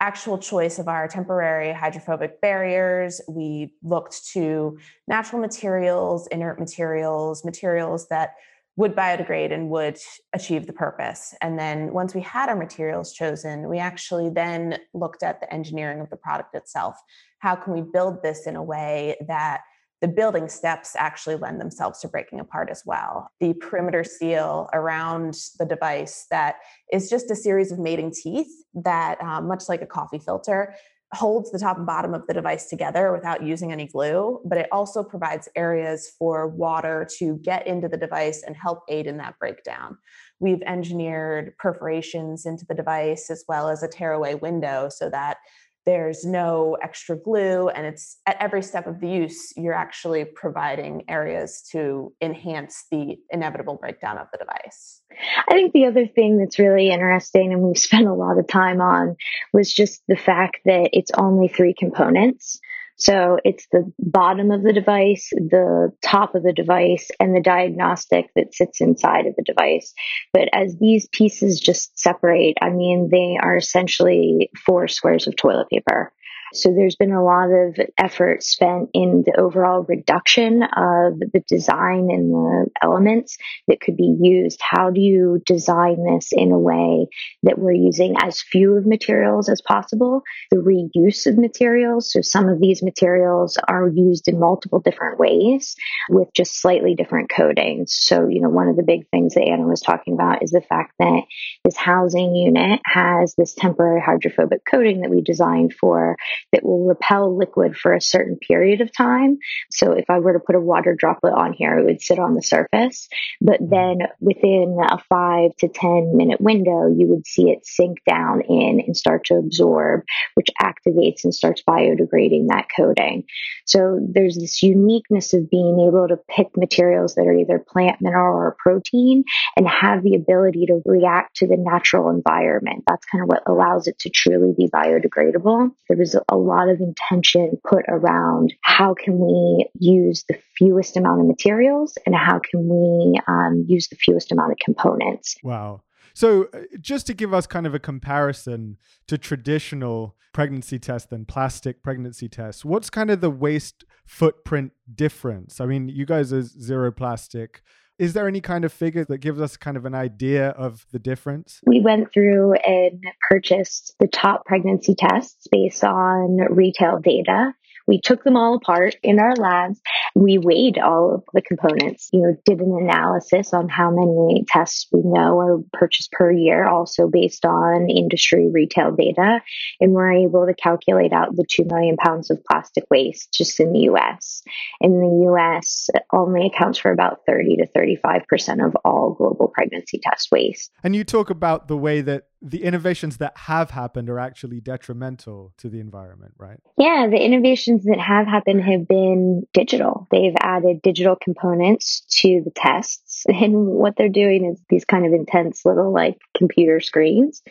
actual 0.00 0.38
choice 0.38 0.78
of 0.78 0.88
our 0.88 1.08
temporary 1.08 1.72
hydrophobic 1.72 2.40
barriers. 2.40 3.20
We 3.28 3.72
looked 3.82 4.28
to 4.32 4.78
natural 5.08 5.40
materials, 5.40 6.26
inert 6.28 6.58
materials, 6.58 7.44
materials 7.44 8.08
that 8.08 8.34
would 8.76 8.94
biodegrade 8.94 9.52
and 9.52 9.70
would 9.70 9.98
achieve 10.34 10.66
the 10.66 10.72
purpose. 10.72 11.34
And 11.40 11.58
then 11.58 11.94
once 11.94 12.14
we 12.14 12.20
had 12.20 12.50
our 12.50 12.56
materials 12.56 13.14
chosen, 13.14 13.70
we 13.70 13.78
actually 13.78 14.28
then 14.28 14.78
looked 14.92 15.22
at 15.22 15.40
the 15.40 15.52
engineering 15.52 16.00
of 16.00 16.10
the 16.10 16.16
product 16.16 16.54
itself. 16.54 16.94
How 17.38 17.56
can 17.56 17.72
we 17.72 17.80
build 17.80 18.22
this 18.22 18.46
in 18.46 18.54
a 18.54 18.62
way 18.62 19.16
that 19.28 19.62
the 20.02 20.08
building 20.08 20.48
steps 20.48 20.94
actually 20.96 21.36
lend 21.36 21.60
themselves 21.60 22.00
to 22.00 22.08
breaking 22.08 22.40
apart 22.40 22.68
as 22.70 22.82
well. 22.84 23.30
The 23.40 23.54
perimeter 23.54 24.04
seal 24.04 24.68
around 24.72 25.36
the 25.58 25.64
device 25.64 26.26
that 26.30 26.56
is 26.92 27.08
just 27.08 27.30
a 27.30 27.36
series 27.36 27.72
of 27.72 27.78
mating 27.78 28.12
teeth 28.12 28.50
that, 28.74 29.20
um, 29.22 29.48
much 29.48 29.68
like 29.68 29.82
a 29.82 29.86
coffee 29.86 30.18
filter, 30.18 30.74
holds 31.12 31.50
the 31.50 31.58
top 31.58 31.76
and 31.76 31.86
bottom 31.86 32.14
of 32.14 32.26
the 32.26 32.34
device 32.34 32.68
together 32.68 33.12
without 33.12 33.42
using 33.42 33.72
any 33.72 33.86
glue, 33.86 34.40
but 34.44 34.58
it 34.58 34.68
also 34.72 35.02
provides 35.02 35.48
areas 35.54 36.12
for 36.18 36.48
water 36.48 37.06
to 37.18 37.38
get 37.38 37.66
into 37.66 37.88
the 37.88 37.96
device 37.96 38.42
and 38.42 38.56
help 38.56 38.80
aid 38.88 39.06
in 39.06 39.16
that 39.16 39.38
breakdown. 39.38 39.96
We've 40.40 40.62
engineered 40.62 41.56
perforations 41.58 42.44
into 42.44 42.66
the 42.66 42.74
device 42.74 43.30
as 43.30 43.44
well 43.48 43.68
as 43.68 43.82
a 43.82 43.88
tearaway 43.88 44.34
window 44.34 44.88
so 44.88 45.08
that 45.10 45.38
there's 45.86 46.24
no 46.24 46.76
extra 46.82 47.16
glue 47.16 47.68
and 47.68 47.86
it's 47.86 48.18
at 48.26 48.36
every 48.40 48.62
step 48.62 48.88
of 48.88 49.00
the 49.00 49.08
use 49.08 49.52
you're 49.56 49.72
actually 49.72 50.24
providing 50.24 51.04
areas 51.08 51.62
to 51.70 52.12
enhance 52.20 52.84
the 52.90 53.16
inevitable 53.30 53.76
breakdown 53.76 54.18
of 54.18 54.26
the 54.32 54.38
device. 54.38 55.00
I 55.48 55.54
think 55.54 55.72
the 55.72 55.86
other 55.86 56.06
thing 56.06 56.38
that's 56.38 56.58
really 56.58 56.90
interesting 56.90 57.52
and 57.52 57.62
we've 57.62 57.78
spent 57.78 58.08
a 58.08 58.12
lot 58.12 58.38
of 58.38 58.48
time 58.48 58.80
on 58.80 59.16
was 59.52 59.72
just 59.72 60.02
the 60.08 60.16
fact 60.16 60.58
that 60.64 60.90
it's 60.92 61.12
only 61.16 61.46
three 61.46 61.72
components 61.72 62.58
so 62.96 63.38
it's 63.44 63.66
the 63.70 63.92
bottom 63.98 64.50
of 64.50 64.62
the 64.62 64.72
device, 64.72 65.30
the 65.30 65.92
top 66.02 66.34
of 66.34 66.42
the 66.42 66.52
device, 66.52 67.10
and 67.20 67.36
the 67.36 67.42
diagnostic 67.42 68.26
that 68.34 68.54
sits 68.54 68.80
inside 68.80 69.26
of 69.26 69.34
the 69.36 69.44
device. 69.44 69.92
But 70.32 70.48
as 70.52 70.76
these 70.78 71.06
pieces 71.12 71.60
just 71.60 71.98
separate, 71.98 72.56
I 72.60 72.70
mean, 72.70 73.08
they 73.10 73.38
are 73.40 73.56
essentially 73.56 74.50
four 74.64 74.88
squares 74.88 75.26
of 75.26 75.36
toilet 75.36 75.68
paper. 75.68 76.12
So 76.52 76.72
there's 76.72 76.96
been 76.96 77.12
a 77.12 77.24
lot 77.24 77.48
of 77.50 77.76
effort 77.98 78.42
spent 78.42 78.90
in 78.94 79.24
the 79.26 79.38
overall 79.38 79.84
reduction 79.88 80.62
of 80.62 81.18
the 81.18 81.42
design 81.48 82.08
and 82.10 82.32
the 82.32 82.66
elements 82.82 83.36
that 83.68 83.80
could 83.80 83.96
be 83.96 84.16
used. 84.20 84.60
How 84.62 84.90
do 84.90 85.00
you 85.00 85.42
design 85.44 86.04
this 86.04 86.30
in 86.32 86.52
a 86.52 86.58
way 86.58 87.08
that 87.42 87.58
we're 87.58 87.72
using 87.72 88.16
as 88.22 88.40
few 88.40 88.76
of 88.76 88.86
materials 88.86 89.48
as 89.48 89.60
possible? 89.60 90.22
The 90.50 90.58
reuse 90.58 91.26
of 91.26 91.36
materials. 91.36 92.12
So 92.12 92.20
some 92.20 92.48
of 92.48 92.60
these 92.60 92.82
materials 92.82 93.58
are 93.68 93.88
used 93.88 94.28
in 94.28 94.38
multiple 94.38 94.80
different 94.80 95.18
ways 95.18 95.74
with 96.08 96.28
just 96.34 96.60
slightly 96.60 96.94
different 96.94 97.30
coatings. 97.30 97.96
So, 97.98 98.28
you 98.28 98.40
know, 98.40 98.50
one 98.50 98.68
of 98.68 98.76
the 98.76 98.82
big 98.82 99.08
things 99.10 99.34
that 99.34 99.42
Anna 99.42 99.66
was 99.66 99.80
talking 99.80 100.14
about 100.14 100.42
is 100.42 100.50
the 100.50 100.60
fact 100.60 100.92
that 100.98 101.22
this 101.64 101.76
housing 101.76 102.34
unit 102.34 102.80
has 102.84 103.34
this 103.36 103.54
temporary 103.54 104.00
hydrophobic 104.00 104.62
coating 104.64 105.00
that 105.00 105.10
we 105.10 105.20
designed 105.20 105.72
for 105.72 106.16
that 106.52 106.64
will 106.64 106.86
repel 106.86 107.36
liquid 107.36 107.76
for 107.76 107.94
a 107.94 108.00
certain 108.00 108.36
period 108.36 108.80
of 108.80 108.94
time. 108.96 109.38
So 109.70 109.92
if 109.92 110.04
I 110.08 110.18
were 110.18 110.32
to 110.32 110.40
put 110.40 110.56
a 110.56 110.60
water 110.60 110.96
droplet 110.98 111.34
on 111.34 111.52
here, 111.52 111.78
it 111.78 111.84
would 111.84 112.02
sit 112.02 112.18
on 112.18 112.34
the 112.34 112.42
surface. 112.42 113.08
But 113.40 113.60
mm-hmm. 113.60 113.70
then 113.70 114.08
within 114.20 114.78
a 114.82 114.98
five 115.08 115.56
to 115.58 115.68
10 115.68 116.16
minute 116.16 116.40
window, 116.40 116.88
you 116.88 117.06
would 117.08 117.26
see 117.26 117.50
it 117.50 117.66
sink 117.66 117.98
down 118.08 118.42
in 118.42 118.82
and 118.86 118.96
start 118.96 119.24
to 119.26 119.34
absorb, 119.34 120.02
which 120.34 120.48
activates 120.60 121.24
and 121.24 121.34
starts 121.34 121.62
biodegrading 121.68 122.48
that 122.48 122.66
coating. 122.76 123.24
So 123.66 124.00
there's 124.08 124.36
this 124.36 124.62
uniqueness 124.62 125.34
of 125.34 125.50
being 125.50 125.86
able 125.88 126.06
to 126.08 126.18
pick 126.28 126.56
materials 126.56 127.14
that 127.14 127.26
are 127.26 127.34
either 127.34 127.58
plant, 127.58 128.00
mineral, 128.00 128.36
or 128.36 128.56
protein 128.58 129.24
and 129.56 129.68
have 129.68 130.02
the 130.02 130.14
ability 130.14 130.66
to 130.66 130.82
react 130.84 131.36
to 131.36 131.46
the 131.46 131.56
natural 131.56 132.10
environment. 132.10 132.84
That's 132.86 133.04
kind 133.06 133.22
of 133.22 133.28
what 133.28 133.42
allows 133.46 133.86
it 133.86 133.98
to 134.00 134.10
truly 134.10 134.54
be 134.56 134.68
biodegradable. 134.68 135.70
There 135.88 135.98
was 135.98 136.16
a 136.28 136.36
lot 136.36 136.68
of 136.68 136.80
intention 136.80 137.58
put 137.68 137.84
around 137.88 138.52
how 138.62 138.94
can 138.94 139.18
we 139.18 139.66
use 139.78 140.24
the 140.28 140.38
fewest 140.56 140.96
amount 140.96 141.20
of 141.20 141.26
materials 141.26 141.96
and 142.04 142.14
how 142.14 142.40
can 142.40 142.68
we 142.68 143.18
um, 143.28 143.64
use 143.68 143.88
the 143.88 143.96
fewest 143.96 144.32
amount 144.32 144.52
of 144.52 144.58
components. 144.64 145.36
Wow. 145.42 145.82
So, 146.14 146.48
uh, 146.54 146.60
just 146.80 147.06
to 147.08 147.14
give 147.14 147.34
us 147.34 147.46
kind 147.46 147.66
of 147.66 147.74
a 147.74 147.78
comparison 147.78 148.78
to 149.06 149.18
traditional 149.18 150.16
pregnancy 150.32 150.78
tests 150.78 151.12
and 151.12 151.28
plastic 151.28 151.82
pregnancy 151.82 152.28
tests, 152.28 152.64
what's 152.64 152.88
kind 152.88 153.10
of 153.10 153.20
the 153.20 153.30
waste 153.30 153.84
footprint 154.06 154.72
difference? 154.94 155.60
I 155.60 155.66
mean, 155.66 155.88
you 155.88 156.06
guys 156.06 156.32
are 156.32 156.42
zero 156.42 156.90
plastic. 156.90 157.62
Is 157.98 158.12
there 158.12 158.28
any 158.28 158.40
kind 158.40 158.64
of 158.64 158.72
figure 158.72 159.04
that 159.06 159.18
gives 159.18 159.40
us 159.40 159.56
kind 159.56 159.76
of 159.76 159.86
an 159.86 159.94
idea 159.94 160.50
of 160.50 160.86
the 160.92 160.98
difference? 160.98 161.60
We 161.66 161.80
went 161.80 162.12
through 162.12 162.54
and 162.54 163.02
purchased 163.30 163.94
the 164.00 164.06
top 164.06 164.44
pregnancy 164.44 164.94
tests 164.94 165.46
based 165.50 165.82
on 165.82 166.36
retail 166.50 167.00
data 167.00 167.52
we 167.86 168.00
took 168.00 168.24
them 168.24 168.36
all 168.36 168.54
apart 168.54 168.96
in 169.02 169.20
our 169.20 169.34
labs. 169.36 169.80
We 170.18 170.38
weighed 170.38 170.78
all 170.78 171.14
of 171.14 171.24
the 171.34 171.42
components, 171.42 172.08
you 172.10 172.22
know, 172.22 172.36
did 172.46 172.60
an 172.60 172.74
analysis 172.80 173.52
on 173.52 173.68
how 173.68 173.90
many 173.90 174.46
tests 174.48 174.86
we 174.90 175.02
know 175.04 175.38
are 175.40 175.58
purchased 175.74 176.10
per 176.10 176.32
year, 176.32 176.66
also 176.66 177.06
based 177.06 177.44
on 177.44 177.90
industry 177.90 178.48
retail 178.50 178.92
data. 178.92 179.40
And 179.78 179.92
we're 179.92 180.12
able 180.12 180.46
to 180.46 180.54
calculate 180.54 181.12
out 181.12 181.36
the 181.36 181.44
2 181.46 181.66
million 181.66 181.96
pounds 181.98 182.30
of 182.30 182.42
plastic 182.50 182.84
waste 182.90 183.34
just 183.34 183.60
in 183.60 183.74
the 183.74 183.90
US. 183.90 184.42
In 184.80 185.00
the 185.00 185.30
US, 185.32 185.90
only 186.14 186.46
accounts 186.46 186.78
for 186.78 186.90
about 186.90 187.20
30 187.26 187.56
to 187.56 187.66
35% 187.76 188.66
of 188.66 188.74
all 188.86 189.14
global 189.18 189.48
pregnancy 189.48 190.00
test 190.02 190.32
waste. 190.32 190.70
And 190.82 190.96
you 190.96 191.04
talk 191.04 191.28
about 191.28 191.68
the 191.68 191.76
way 191.76 192.00
that 192.00 192.28
the 192.42 192.62
innovations 192.62 193.16
that 193.16 193.36
have 193.36 193.70
happened 193.70 194.08
are 194.08 194.18
actually 194.18 194.60
detrimental 194.60 195.52
to 195.58 195.68
the 195.68 195.80
environment, 195.80 196.34
right? 196.38 196.60
Yeah, 196.78 197.08
the 197.10 197.18
innovations 197.18 197.84
that 197.84 197.98
have 197.98 198.26
happened 198.26 198.62
have 198.62 198.86
been 198.86 199.46
digital. 199.52 200.05
They've 200.10 200.34
added 200.40 200.82
digital 200.82 201.16
components 201.16 202.02
to 202.20 202.42
the 202.44 202.52
tests. 202.54 203.24
And 203.46 203.66
what 203.66 203.94
they're 203.96 204.08
doing 204.08 204.44
is 204.44 204.60
these 204.70 204.84
kind 204.84 205.06
of 205.06 205.12
intense 205.12 205.64
little 205.64 205.92
like 205.92 206.18
computer 206.36 206.80
screens. 206.80 207.42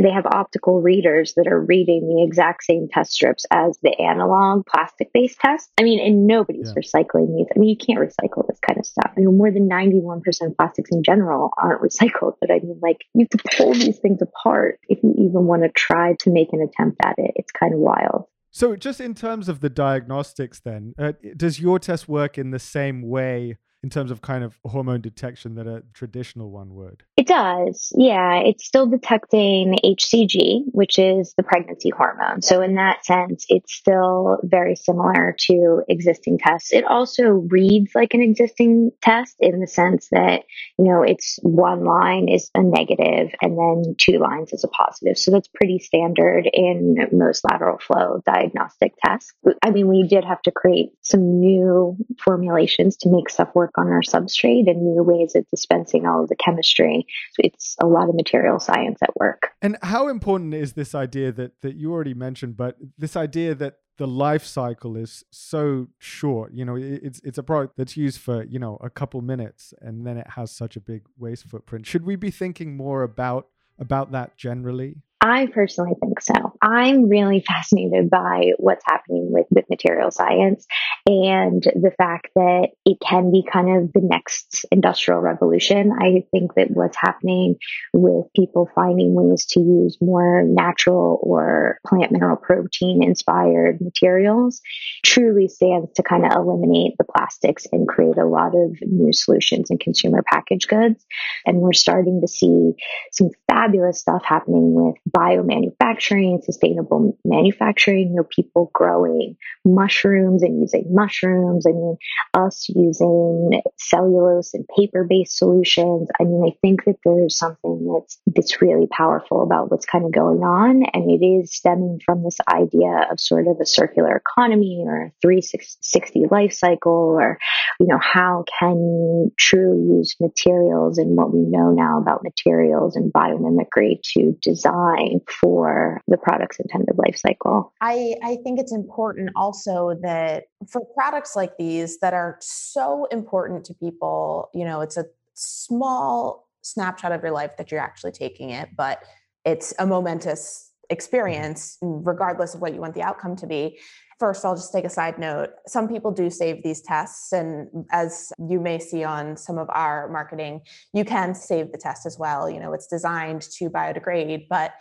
They 0.00 0.10
have 0.10 0.26
optical 0.26 0.80
readers 0.80 1.34
that 1.36 1.46
are 1.46 1.60
reading 1.60 2.08
the 2.08 2.24
exact 2.24 2.64
same 2.64 2.88
test 2.90 3.12
strips 3.12 3.44
as 3.50 3.78
the 3.82 3.94
analog 4.00 4.66
plastic 4.66 5.12
based 5.12 5.38
tests. 5.38 5.70
I 5.78 5.84
mean, 5.84 6.00
and 6.00 6.26
nobody's 6.26 6.72
yeah. 6.74 6.82
recycling 6.82 7.36
these. 7.36 7.46
I 7.54 7.58
mean, 7.58 7.68
you 7.68 7.76
can't 7.76 8.00
recycle 8.00 8.46
this 8.48 8.58
kind 8.66 8.78
of 8.78 8.86
stuff. 8.86 9.12
I 9.16 9.20
mean, 9.20 9.36
more 9.36 9.50
than 9.50 9.68
91% 9.68 10.22
of 10.46 10.56
plastics 10.56 10.90
in 10.90 11.02
general 11.02 11.52
aren't 11.56 11.82
recycled. 11.92 12.34
But 12.40 12.50
I 12.50 12.60
mean, 12.60 12.78
like, 12.82 13.04
you 13.14 13.26
have 13.30 13.40
to 13.40 13.56
pull 13.56 13.74
these 13.74 13.98
things 13.98 14.22
apart 14.22 14.80
if 14.88 15.02
you 15.02 15.12
even 15.18 15.44
want 15.46 15.62
to 15.62 15.68
try 15.68 16.14
to 16.20 16.30
make 16.30 16.52
an 16.52 16.62
attempt 16.62 16.98
at 17.04 17.14
it. 17.18 17.32
It's 17.36 17.52
kind 17.52 17.74
of 17.74 17.80
wild. 17.80 18.26
So, 18.54 18.76
just 18.76 19.00
in 19.00 19.14
terms 19.14 19.48
of 19.48 19.58
the 19.58 19.68
diagnostics, 19.68 20.60
then, 20.60 20.94
uh, 20.96 21.14
does 21.36 21.58
your 21.58 21.80
test 21.80 22.08
work 22.08 22.38
in 22.38 22.52
the 22.52 22.60
same 22.60 23.02
way 23.02 23.58
in 23.84 23.90
terms 23.90 24.10
of 24.10 24.22
kind 24.22 24.42
of 24.42 24.58
hormone 24.64 25.02
detection 25.02 25.56
that 25.56 25.66
a 25.66 25.82
traditional 25.92 26.50
one 26.50 26.74
would? 26.74 27.02
It 27.18 27.26
does. 27.26 27.92
Yeah. 27.94 28.36
It's 28.38 28.64
still 28.64 28.86
detecting 28.86 29.76
HCG, 29.84 30.62
which 30.72 30.98
is 30.98 31.34
the 31.36 31.42
pregnancy 31.42 31.90
hormone. 31.90 32.40
So, 32.40 32.62
in 32.62 32.76
that 32.76 33.04
sense, 33.04 33.44
it's 33.50 33.74
still 33.74 34.38
very 34.42 34.74
similar 34.74 35.36
to 35.38 35.82
existing 35.86 36.38
tests. 36.38 36.72
It 36.72 36.86
also 36.86 37.24
reads 37.24 37.90
like 37.94 38.14
an 38.14 38.22
existing 38.22 38.90
test 39.02 39.36
in 39.38 39.60
the 39.60 39.66
sense 39.66 40.08
that, 40.12 40.44
you 40.78 40.86
know, 40.86 41.02
it's 41.02 41.38
one 41.42 41.84
line 41.84 42.30
is 42.30 42.50
a 42.54 42.62
negative 42.62 43.34
and 43.42 43.58
then 43.58 43.96
two 43.98 44.18
lines 44.18 44.54
is 44.54 44.64
a 44.64 44.68
positive. 44.68 45.18
So, 45.18 45.30
that's 45.30 45.48
pretty 45.48 45.78
standard 45.78 46.48
in 46.50 46.96
most 47.12 47.44
lateral 47.44 47.76
flow 47.76 48.22
diagnostic 48.24 48.94
tests. 49.04 49.34
I 49.62 49.72
mean, 49.72 49.88
we 49.88 50.08
did 50.08 50.24
have 50.24 50.40
to 50.42 50.50
create 50.50 50.92
some 51.02 51.38
new 51.38 51.98
formulations 52.18 52.96
to 52.98 53.10
make 53.10 53.28
stuff 53.28 53.54
work 53.54 53.73
on 53.76 53.88
our 53.88 54.02
substrate 54.02 54.68
and 54.68 54.82
new 54.82 55.02
ways 55.02 55.34
of 55.34 55.48
dispensing 55.48 56.06
all 56.06 56.22
of 56.22 56.28
the 56.28 56.36
chemistry. 56.36 57.06
So 57.32 57.40
it's 57.44 57.76
a 57.80 57.86
lot 57.86 58.08
of 58.08 58.14
material 58.14 58.58
science 58.60 58.98
at 59.02 59.16
work. 59.16 59.48
And 59.62 59.76
how 59.82 60.08
important 60.08 60.54
is 60.54 60.74
this 60.74 60.94
idea 60.94 61.32
that 61.32 61.60
that 61.62 61.76
you 61.76 61.92
already 61.92 62.14
mentioned, 62.14 62.56
but 62.56 62.76
this 62.98 63.16
idea 63.16 63.54
that 63.56 63.74
the 63.96 64.06
life 64.06 64.44
cycle 64.44 64.96
is 64.96 65.24
so 65.30 65.88
short. 65.98 66.52
You 66.52 66.64
know, 66.64 66.76
it's 66.76 67.20
it's 67.24 67.38
a 67.38 67.42
product 67.42 67.76
that's 67.76 67.96
used 67.96 68.20
for 68.20 68.44
you 68.44 68.58
know 68.58 68.78
a 68.80 68.90
couple 68.90 69.20
minutes, 69.20 69.72
and 69.80 70.06
then 70.06 70.16
it 70.16 70.30
has 70.30 70.50
such 70.50 70.76
a 70.76 70.80
big 70.80 71.02
waste 71.16 71.44
footprint. 71.44 71.86
Should 71.86 72.04
we 72.04 72.16
be 72.16 72.30
thinking 72.30 72.76
more 72.76 73.02
about 73.02 73.48
about 73.78 74.12
that 74.12 74.36
generally? 74.36 74.96
I 75.24 75.46
personally 75.46 75.94
think 75.98 76.20
so. 76.20 76.34
I'm 76.60 77.08
really 77.08 77.42
fascinated 77.46 78.10
by 78.10 78.50
what's 78.58 78.84
happening 78.84 79.28
with, 79.32 79.46
with 79.48 79.64
material 79.70 80.10
science 80.10 80.66
and 81.06 81.62
the 81.62 81.92
fact 81.96 82.28
that 82.34 82.68
it 82.84 82.98
can 83.00 83.32
be 83.32 83.42
kind 83.50 83.74
of 83.74 83.92
the 83.94 84.02
next 84.02 84.66
industrial 84.70 85.20
revolution. 85.20 85.92
I 85.98 86.26
think 86.30 86.52
that 86.56 86.70
what's 86.70 86.98
happening 86.98 87.56
with 87.94 88.26
people 88.36 88.68
finding 88.74 89.14
ways 89.14 89.46
to 89.52 89.60
use 89.60 89.96
more 89.98 90.42
natural 90.44 91.18
or 91.22 91.78
plant 91.86 92.12
mineral 92.12 92.36
protein 92.36 93.02
inspired 93.02 93.80
materials 93.80 94.60
truly 95.02 95.48
stands 95.48 95.90
to 95.94 96.02
kind 96.02 96.26
of 96.26 96.32
eliminate 96.32 96.98
the 96.98 97.04
plastics 97.04 97.66
and 97.72 97.88
create 97.88 98.18
a 98.18 98.26
lot 98.26 98.54
of 98.54 98.76
new 98.82 99.14
solutions 99.14 99.70
in 99.70 99.78
consumer 99.78 100.22
packaged 100.30 100.68
goods. 100.68 101.02
And 101.46 101.60
we're 101.60 101.72
starting 101.72 102.20
to 102.20 102.28
see 102.28 102.72
some 103.10 103.30
fabulous 103.48 104.00
stuff 104.00 104.22
happening 104.22 104.74
with 104.74 104.96
biomanufacturing, 105.14 106.42
sustainable 106.42 107.16
manufacturing, 107.24 108.10
you 108.10 108.16
know, 108.16 108.24
people 108.24 108.70
growing 108.74 109.36
mushrooms 109.64 110.42
and 110.42 110.60
using 110.60 110.86
mushrooms. 110.90 111.66
I 111.66 111.70
mean, 111.70 111.96
us 112.34 112.66
using 112.68 113.62
cellulose 113.78 114.54
and 114.54 114.66
paper 114.76 115.06
based 115.08 115.38
solutions. 115.38 116.08
I 116.20 116.24
mean, 116.24 116.44
I 116.46 116.56
think 116.60 116.84
that 116.84 116.96
there's 117.04 117.38
something 117.38 117.92
that's, 117.92 118.18
that's 118.34 118.60
really 118.60 118.88
powerful 118.90 119.42
about 119.42 119.70
what's 119.70 119.86
kind 119.86 120.04
of 120.04 120.12
going 120.12 120.42
on. 120.42 120.82
And 120.92 121.10
it 121.10 121.24
is 121.24 121.54
stemming 121.54 122.00
from 122.04 122.24
this 122.24 122.38
idea 122.48 123.06
of 123.10 123.20
sort 123.20 123.46
of 123.46 123.58
a 123.60 123.66
circular 123.66 124.16
economy 124.16 124.82
or 124.84 125.06
a 125.06 125.12
360 125.22 126.24
life 126.30 126.52
cycle 126.52 127.16
or, 127.20 127.38
you 127.78 127.86
know, 127.86 127.98
how 128.00 128.44
can 128.58 128.76
you 128.76 129.32
truly 129.38 129.98
use 129.98 130.16
materials 130.20 130.98
and 130.98 131.16
what 131.16 131.32
we 131.32 131.40
know 131.40 131.70
now 131.70 132.00
about 132.00 132.24
materials 132.24 132.96
and 132.96 133.12
biomimicry 133.12 134.00
to 134.02 134.36
design 134.42 135.03
for 135.40 136.00
the 136.08 136.16
product's 136.16 136.58
intended 136.58 136.96
life 136.96 137.16
cycle. 137.16 137.72
I, 137.80 138.14
I 138.22 138.36
think 138.42 138.58
it's 138.58 138.72
important 138.72 139.30
also 139.36 139.98
that 140.02 140.44
for 140.68 140.84
products 140.94 141.36
like 141.36 141.56
these 141.58 141.98
that 142.00 142.14
are 142.14 142.38
so 142.40 143.06
important 143.10 143.64
to 143.66 143.74
people, 143.74 144.50
you 144.54 144.64
know, 144.64 144.80
it's 144.80 144.96
a 144.96 145.06
small 145.34 146.48
snapshot 146.62 147.12
of 147.12 147.22
your 147.22 147.32
life 147.32 147.56
that 147.58 147.70
you're 147.70 147.80
actually 147.80 148.12
taking 148.12 148.50
it, 148.50 148.70
but 148.76 149.02
it's 149.44 149.74
a 149.78 149.86
momentous 149.86 150.70
Mm-hmm. 150.84 150.94
experience, 150.94 151.78
regardless 151.82 152.54
of 152.54 152.60
what 152.60 152.74
you 152.74 152.80
want 152.80 152.94
the 152.94 153.02
outcome 153.02 153.36
to 153.36 153.46
be. 153.46 153.78
First, 154.18 154.44
I'll 154.44 154.54
just 154.54 154.72
take 154.72 154.84
a 154.84 154.90
side 154.90 155.18
note. 155.18 155.50
Some 155.66 155.88
people 155.88 156.12
do 156.12 156.30
save 156.30 156.62
these 156.62 156.80
tests. 156.80 157.32
And 157.32 157.86
as 157.90 158.32
you 158.48 158.60
may 158.60 158.78
see 158.78 159.02
on 159.02 159.36
some 159.36 159.58
of 159.58 159.68
our 159.70 160.08
marketing, 160.08 160.60
you 160.92 161.04
can 161.04 161.34
save 161.34 161.72
the 161.72 161.78
test 161.78 162.06
as 162.06 162.18
well. 162.18 162.48
You 162.48 162.60
know, 162.60 162.72
it's 162.72 162.86
designed 162.86 163.42
to 163.58 163.68
biodegrade, 163.68 164.46
but 164.48 164.74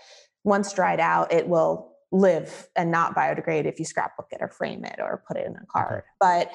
once 0.44 0.72
dried 0.74 1.00
out, 1.00 1.34
it 1.34 1.48
will 1.48 1.94
live 2.12 2.68
and 2.76 2.92
not 2.92 3.16
biodegrade 3.16 3.66
if 3.66 3.80
you 3.80 3.86
scrapbook 3.86 4.28
it 4.32 4.38
or 4.40 4.50
frame 4.50 4.86
it 4.86 5.00
or 5.00 5.24
put 5.28 5.38
it 5.38 5.48
in 5.48 5.56
a 5.56 5.66
card. 5.66 6.04
But 6.20 6.52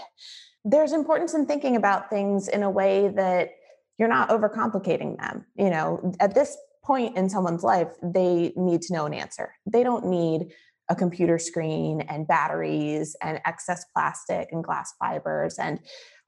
there's 0.64 0.92
importance 0.92 1.34
in 1.34 1.46
thinking 1.46 1.74
about 1.74 2.10
things 2.10 2.46
in 2.48 2.62
a 2.62 2.70
way 2.70 3.08
that 3.08 3.50
you're 3.98 4.08
not 4.08 4.28
overcomplicating 4.28 5.18
them. 5.18 5.46
You 5.56 5.70
know, 5.70 6.14
at 6.20 6.34
this 6.34 6.56
point 6.88 7.16
in 7.16 7.28
someone's 7.28 7.62
life, 7.62 7.88
they 8.02 8.52
need 8.56 8.80
to 8.82 8.94
know 8.94 9.04
an 9.04 9.12
answer. 9.14 9.52
They 9.66 9.84
don't 9.84 10.06
need 10.06 10.48
a 10.88 10.96
computer 10.96 11.38
screen 11.38 12.00
and 12.00 12.26
batteries 12.26 13.14
and 13.22 13.40
excess 13.44 13.84
plastic 13.92 14.48
and 14.50 14.64
glass 14.64 14.94
fibers 14.98 15.58
and 15.58 15.78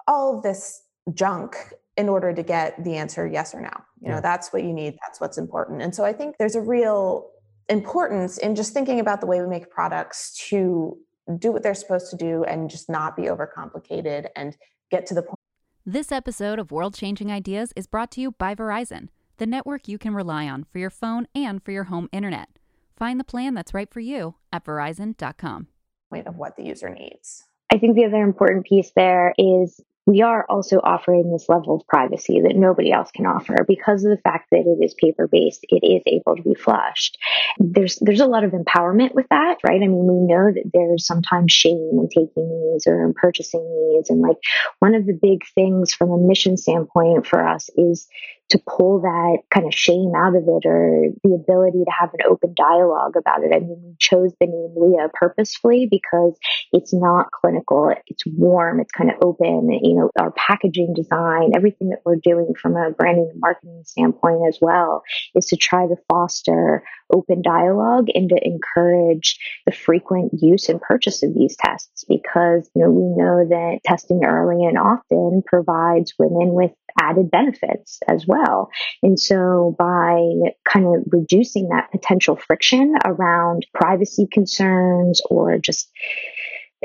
all 0.07 0.37
of 0.37 0.43
this 0.43 0.83
junk 1.15 1.57
in 1.97 2.09
order 2.09 2.33
to 2.35 2.43
get 2.43 2.83
the 2.85 2.97
answer 2.97 3.27
yes 3.27 3.55
or 3.55 3.61
no. 3.63 3.71
You 4.03 4.09
know, 4.09 4.15
yeah. 4.17 4.21
that's 4.21 4.53
what 4.53 4.63
you 4.63 4.73
need, 4.73 4.97
that's 5.03 5.21
what's 5.21 5.39
important. 5.39 5.81
And 5.81 5.95
so 5.95 6.05
I 6.05 6.13
think 6.13 6.37
there's 6.39 6.57
a 6.57 6.61
real 6.61 7.31
importance 7.71 8.37
in 8.37 8.55
just 8.55 8.75
thinking 8.75 9.01
about 9.01 9.21
the 9.21 9.27
way 9.27 9.41
we 9.41 9.47
make 9.47 9.71
products 9.71 10.37
to 10.51 10.97
do 11.39 11.53
what 11.53 11.63
they're 11.63 11.75
supposed 11.75 12.11
to 12.11 12.17
do 12.17 12.45
and 12.45 12.69
just 12.69 12.91
not 12.91 13.17
be 13.17 13.23
overcomplicated 13.23 14.27
and 14.37 14.57
get 14.91 15.07
to 15.07 15.15
the 15.15 15.23
point. 15.23 15.39
This 15.87 16.13
episode 16.13 16.59
of 16.59 16.71
World 16.71 16.95
Changing 16.95 17.33
Ideas 17.33 17.73
is 17.77 17.87
brought 17.87 18.11
to 18.13 18.21
you 18.21 18.33
by 18.33 18.55
Verizon, 18.55 19.09
the 19.41 19.47
network 19.47 19.89
you 19.89 19.99
can 19.99 20.15
rely 20.15 20.49
on 20.49 20.65
for 20.65 20.79
your 20.79 20.91
phone 20.91 21.27
and 21.35 21.65
for 21.65 21.73
your 21.73 21.85
home 21.85 22.09
internet. 22.13 22.51
Find 22.97 23.19
the 23.19 23.25
plan 23.25 23.55
that's 23.55 23.75
right 23.75 23.91
for 23.91 24.01
you 24.01 24.35
at 24.53 24.65
verizon.com. 24.65 25.67
Of 26.13 26.37
what 26.37 26.57
the 26.57 26.65
user 26.65 26.91
needs. 26.91 27.45
I 27.73 27.79
think 27.79 27.97
the 27.97 28.05
other 28.05 28.23
important 28.23 28.67
piece 28.67 28.93
there 28.95 29.33
is 29.39 29.81
we 30.07 30.23
are 30.23 30.45
also 30.49 30.79
offering 30.79 31.31
this 31.31 31.49
level 31.49 31.77
of 31.77 31.87
privacy 31.87 32.41
that 32.41 32.57
nobody 32.57 32.91
else 32.91 33.11
can 33.13 33.27
offer 33.27 33.65
because 33.67 34.05
of 34.05 34.11
the 34.11 34.21
fact 34.23 34.49
that 34.51 34.65
it 34.67 34.85
is 34.85 34.95
paper 34.95 35.29
based 35.29 35.65
it 35.69 35.87
is 35.87 36.03
able 36.07 36.37
to 36.37 36.43
be 36.43 36.55
flushed 36.55 37.17
there's 37.59 37.97
there's 38.01 38.21
a 38.21 38.27
lot 38.27 38.43
of 38.43 38.51
empowerment 38.53 39.15
with 39.15 39.27
that 39.31 39.59
right 39.63 39.77
i 39.83 39.87
mean 39.87 40.07
we 40.07 40.15
know 40.15 40.51
that 40.53 40.71
there's 40.73 41.07
sometimes 41.07 41.53
shame 41.53 41.91
in 41.93 42.09
taking 42.09 42.73
these 42.73 42.87
or 42.87 43.05
in 43.05 43.15
purchasing 43.15 43.63
these 43.95 44.11
and 44.11 44.21
like 44.21 44.39
one 44.81 44.95
of 44.95 45.07
the 45.07 45.19
big 45.21 45.43
things 45.55 45.93
from 45.93 46.11
a 46.11 46.19
mission 46.19 46.57
standpoint 46.57 47.25
for 47.27 47.47
us 47.47 47.71
is 47.77 48.09
to 48.51 48.59
pull 48.59 49.01
that 49.01 49.39
kind 49.53 49.67
of 49.67 49.75
shame 49.75 50.13
out 50.17 50.37
of 50.37 50.43
it 50.43 50.67
or 50.67 51.07
the 51.23 51.35
ability 51.35 51.85
to 51.85 51.91
have 51.91 52.11
an 52.15 52.21
open 52.29 52.53
dialogue 52.55 53.15
about 53.17 53.43
it. 53.43 53.53
I 53.55 53.61
mean, 53.61 53.81
we 53.85 53.95
chose 53.99 54.33
the 54.41 54.47
name 54.47 54.75
Lia 54.77 55.09
purposefully 55.15 55.89
because 55.91 56.37
it's 56.73 56.93
not 56.93 57.31
clinical. 57.31 57.95
It's 58.07 58.25
warm. 58.27 58.81
It's 58.81 58.93
kind 58.93 59.11
of 59.11 59.17
open. 59.23 59.71
You 59.71 59.97
know, 59.97 60.11
our 60.19 60.33
packaging 60.33 60.95
design, 60.95 61.53
everything 61.55 61.91
that 61.91 62.01
we're 62.05 62.17
doing 62.17 62.55
from 62.61 62.77
a 62.77 62.91
branding 62.91 63.29
and 63.31 63.41
marketing 63.41 63.83
standpoint 63.85 64.43
as 64.49 64.59
well 64.61 65.03
is 65.35 65.47
to 65.47 65.57
try 65.57 65.87
to 65.87 65.97
foster 66.09 66.83
open 67.13 67.43
dialogue 67.43 68.07
and 68.15 68.29
to 68.31 68.39
encourage 68.43 69.39
the 69.67 69.73
frequent 69.73 70.33
use 70.41 70.69
and 70.69 70.81
purchase 70.81 71.23
of 71.23 71.35
these 71.35 71.57
tests 71.57 72.05
because, 72.09 72.69
you 72.75 72.83
know, 72.83 72.91
we 72.91 73.03
know 73.03 73.47
that 73.49 73.81
testing 73.85 74.25
early 74.25 74.65
and 74.65 74.79
often 74.79 75.43
provides 75.47 76.15
women 76.19 76.53
with 76.53 76.73
added 76.99 77.31
benefits 77.31 78.01
as 78.09 78.27
well. 78.27 78.71
And 79.03 79.19
so 79.19 79.75
by 79.79 80.21
kind 80.69 80.87
of 80.87 81.05
reducing 81.07 81.69
that 81.69 81.91
potential 81.91 82.37
friction 82.37 82.95
around 83.05 83.67
privacy 83.75 84.29
concerns 84.31 85.21
or 85.31 85.59
just 85.59 85.91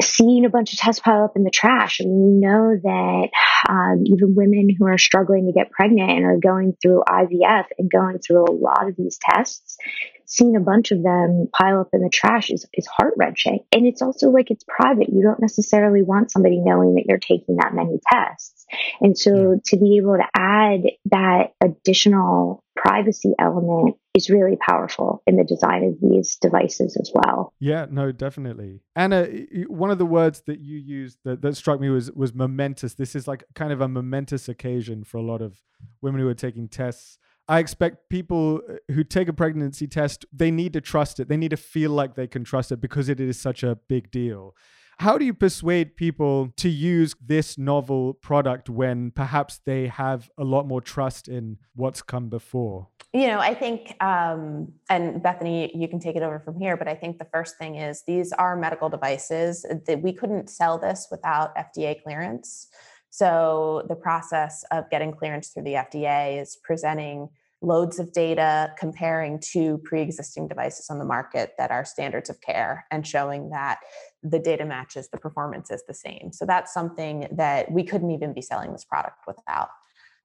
seeing 0.02 0.46
a 0.46 0.50
bunch 0.50 0.74
of 0.74 0.80
tests 0.80 1.02
pile 1.02 1.24
up 1.24 1.36
in 1.36 1.44
the 1.44 1.50
trash. 1.50 2.00
And 2.00 2.10
we 2.10 2.32
know 2.32 2.78
that 2.82 3.30
um, 3.70 4.04
even 4.06 4.36
women 4.36 4.70
who 4.78 4.86
are 4.86 4.98
struggling 4.98 5.48
to 5.48 5.54
get 5.54 5.72
pregnant 5.72 6.12
and 6.12 6.26
are 6.26 6.38
going 6.38 6.76
through 6.82 7.04
IVF 7.08 7.66
and 7.78 7.90
going 7.90 8.20
through 8.20 8.46
a 8.46 8.52
lot 8.52 8.88
of 8.88 8.96
these 8.98 9.18
tests, 9.22 9.78
seeing 10.26 10.56
a 10.56 10.60
bunch 10.60 10.92
of 10.92 11.02
them 11.02 11.48
pile 11.58 11.80
up 11.80 11.90
in 11.94 12.02
the 12.02 12.10
trash 12.10 12.50
is, 12.50 12.66
is 12.74 12.88
heart 12.88 13.14
wrenching. 13.18 13.60
And 13.72 13.86
it's 13.86 14.02
also 14.02 14.30
like 14.30 14.52
it's 14.52 14.66
private. 14.68 15.10
You 15.10 15.22
don't 15.24 15.42
necessarily 15.42 16.02
want 16.02 16.32
somebody 16.32 16.60
knowing 16.60 16.96
that 16.96 17.06
you're 17.08 17.18
taking 17.18 17.58
that 17.58 17.74
many 17.74 18.00
tests. 18.12 18.66
And 19.00 19.18
so 19.18 19.60
to 19.66 19.78
be 19.78 19.98
able 19.98 20.18
to 20.18 20.28
add 20.36 20.82
that 21.12 21.54
additional 21.64 22.64
privacy 22.76 23.34
element 23.40 23.98
is 24.16 24.30
really 24.30 24.56
powerful 24.56 25.22
in 25.28 25.36
the 25.36 25.44
design 25.44 25.84
of 25.84 26.00
these 26.02 26.38
devices 26.38 26.98
as 27.00 27.12
well. 27.14 27.54
Yeah, 27.60 27.86
no, 27.90 28.12
definitely. 28.12 28.82
Anna, 28.96 29.28
one 29.68 29.92
of 29.92 29.98
the 29.98 30.06
words 30.06 30.44
that 30.48 30.60
you 30.60 30.78
used 30.78 31.20
that, 31.26 31.42
that 31.42 31.58
struck 31.58 31.80
me 31.80 31.90
was 31.90 32.12
was 32.12 32.34
momentous. 32.34 32.94
This 32.94 33.16
is 33.16 33.28
like 33.28 33.44
kind 33.54 33.74
of 33.74 33.82
a 33.82 33.88
momentous 33.88 34.48
occasion 34.48 35.04
for 35.04 35.18
a 35.18 35.22
lot 35.22 35.42
of 35.42 35.62
women 36.02 36.22
who 36.22 36.28
are 36.28 36.34
taking 36.34 36.68
tests. 36.68 37.18
I 37.48 37.60
expect 37.60 38.10
people 38.10 38.62
uh, 38.68 38.94
who 38.94 39.04
take 39.04 39.28
a 39.28 39.34
pregnancy 39.34 39.88
test, 39.88 40.26
they 40.34 40.50
need 40.50 40.74
to 40.74 40.82
trust 40.82 41.20
it. 41.20 41.28
They 41.28 41.38
need 41.38 41.52
to 41.52 41.58
feel 41.58 41.92
like 41.92 42.16
they 42.16 42.28
can 42.28 42.44
trust 42.44 42.72
it 42.72 42.82
because 42.82 43.08
it 43.10 43.20
is 43.20 43.40
such 43.40 43.62
a 43.62 43.78
big 43.88 44.10
deal. 44.10 44.56
How 45.00 45.18
do 45.18 45.26
you 45.26 45.34
persuade 45.34 45.98
people 45.98 46.54
to 46.58 46.70
use 46.70 47.16
this 47.24 47.58
novel 47.58 48.14
product 48.14 48.70
when 48.70 49.12
perhaps 49.12 49.60
they 49.66 49.88
have 49.88 50.30
a 50.38 50.44
lot 50.44 50.68
more 50.68 50.82
trust 50.82 51.28
in 51.28 51.58
what's 51.76 52.02
come 52.02 52.30
before? 52.30 52.88
You 53.14 53.28
know, 53.28 53.40
I 53.40 53.54
think, 53.54 53.96
um, 54.02 54.74
and 54.90 55.22
Bethany, 55.22 55.72
you 55.76 55.88
can 55.88 56.00
take 56.00 56.16
it 56.16 56.24
over 56.24 56.40
from 56.40 56.60
here, 56.60 56.78
but 56.78 56.88
I 56.88 56.96
think 56.96 57.18
the 57.18 57.28
first 57.34 57.58
thing 57.58 57.76
is 57.76 58.04
these 58.08 58.32
are 58.34 58.56
medical 58.56 58.90
devices 58.90 59.66
that 59.88 60.02
we 60.02 60.14
couldn't 60.14 60.50
sell 60.50 60.78
this 60.78 61.08
without 61.12 61.56
FDA 61.56 62.02
clearance. 62.02 62.68
So 63.10 63.86
the 63.88 63.96
process 63.96 64.64
of 64.72 64.90
getting 64.90 65.14
clearance 65.14 65.50
through 65.50 65.64
the 65.64 65.74
FDA 65.74 66.42
is 66.42 66.58
presenting 66.64 67.30
loads 67.62 68.00
of 68.00 68.12
data 68.12 68.74
comparing 68.78 69.40
to 69.40 69.78
pre-existing 69.80 70.48
devices 70.48 70.90
on 70.90 71.00
the 71.00 71.06
market 71.06 71.54
that 71.58 71.72
are 71.72 71.86
standards 71.86 72.30
of 72.30 72.40
care 72.42 72.86
and 72.92 73.08
showing 73.08 73.50
that 73.50 73.80
the 74.30 74.40
data 74.40 74.66
matches 74.66 75.10
the 75.10 75.18
performance 75.18 75.70
is 75.70 75.84
the 75.88 75.94
same 75.94 76.32
so 76.32 76.46
that's 76.46 76.74
something 76.74 77.28
that 77.32 77.72
we 77.72 77.84
couldn't 77.84 78.12
even 78.12 78.34
be 78.34 78.42
selling 78.42 78.72
this 78.72 78.84
product 78.84 79.20
without 79.28 79.70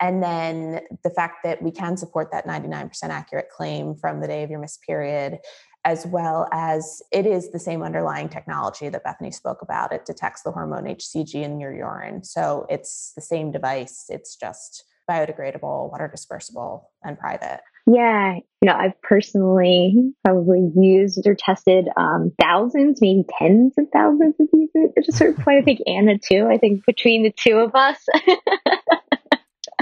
and 0.00 0.22
then 0.22 0.80
the 1.04 1.10
fact 1.10 1.44
that 1.44 1.60
we 1.60 1.70
can 1.70 1.96
support 1.96 2.32
that 2.32 2.46
99% 2.46 2.90
accurate 3.04 3.50
claim 3.50 3.94
from 3.94 4.20
the 4.20 4.26
day 4.26 4.42
of 4.42 4.50
your 4.50 4.58
missed 4.58 4.82
period 4.82 5.38
as 5.84 6.06
well 6.06 6.46
as 6.52 7.02
it 7.10 7.26
is 7.26 7.50
the 7.50 7.58
same 7.58 7.82
underlying 7.82 8.28
technology 8.28 8.88
that 8.88 9.04
Bethany 9.04 9.30
spoke 9.30 9.62
about. 9.62 9.92
It 9.92 10.04
detects 10.04 10.42
the 10.42 10.50
hormone 10.50 10.84
HCG 10.84 11.34
in 11.34 11.58
your 11.58 11.72
urine. 11.72 12.22
So 12.22 12.66
it's 12.68 13.12
the 13.14 13.22
same 13.22 13.50
device, 13.50 14.04
it's 14.08 14.36
just 14.36 14.84
biodegradable, 15.08 15.90
water 15.90 16.12
dispersible, 16.14 16.84
and 17.02 17.18
private? 17.18 17.60
Yeah, 17.86 18.34
you 18.34 18.66
know, 18.66 18.74
I've 18.74 19.00
personally 19.02 20.12
probably 20.24 20.70
used 20.76 21.26
or 21.26 21.34
tested 21.34 21.88
um, 21.96 22.30
thousands, 22.40 23.00
maybe 23.00 23.24
tens 23.38 23.72
of 23.78 23.86
thousands 23.92 24.34
of 24.38 24.48
these 24.52 24.68
at 24.96 25.08
a 25.08 25.12
certain 25.12 25.42
point. 25.42 25.58
I 25.58 25.62
think 25.64 25.80
Anna 25.86 26.18
too. 26.18 26.46
I 26.50 26.58
think 26.58 26.84
between 26.86 27.22
the 27.22 27.32
two 27.32 27.56
of 27.56 27.74
us. 27.74 27.98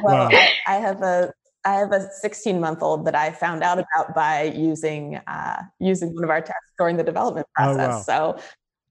well, 0.03 0.29
I, 0.33 0.51
I, 0.67 0.75
have 0.77 1.03
a 1.03 1.33
I 1.65 1.75
have 1.75 1.93
a 1.93 2.09
16 2.21 2.61
month 2.61 2.83
old 2.83 3.05
that 3.07 3.17
I 3.17 3.33
found 3.33 3.65
out 3.65 3.79
about 3.79 4.15
by 4.15 4.45
using 4.45 5.17
uh, 5.27 5.63
using 5.81 6.15
one 6.15 6.25
of 6.25 6.31
our 6.31 6.41
tests 6.41 6.55
during 6.79 6.97
the 6.97 7.05
development 7.05 7.49
process. 7.57 8.07
Oh, 8.09 8.23
wow. 8.23 8.37
So 8.37 8.43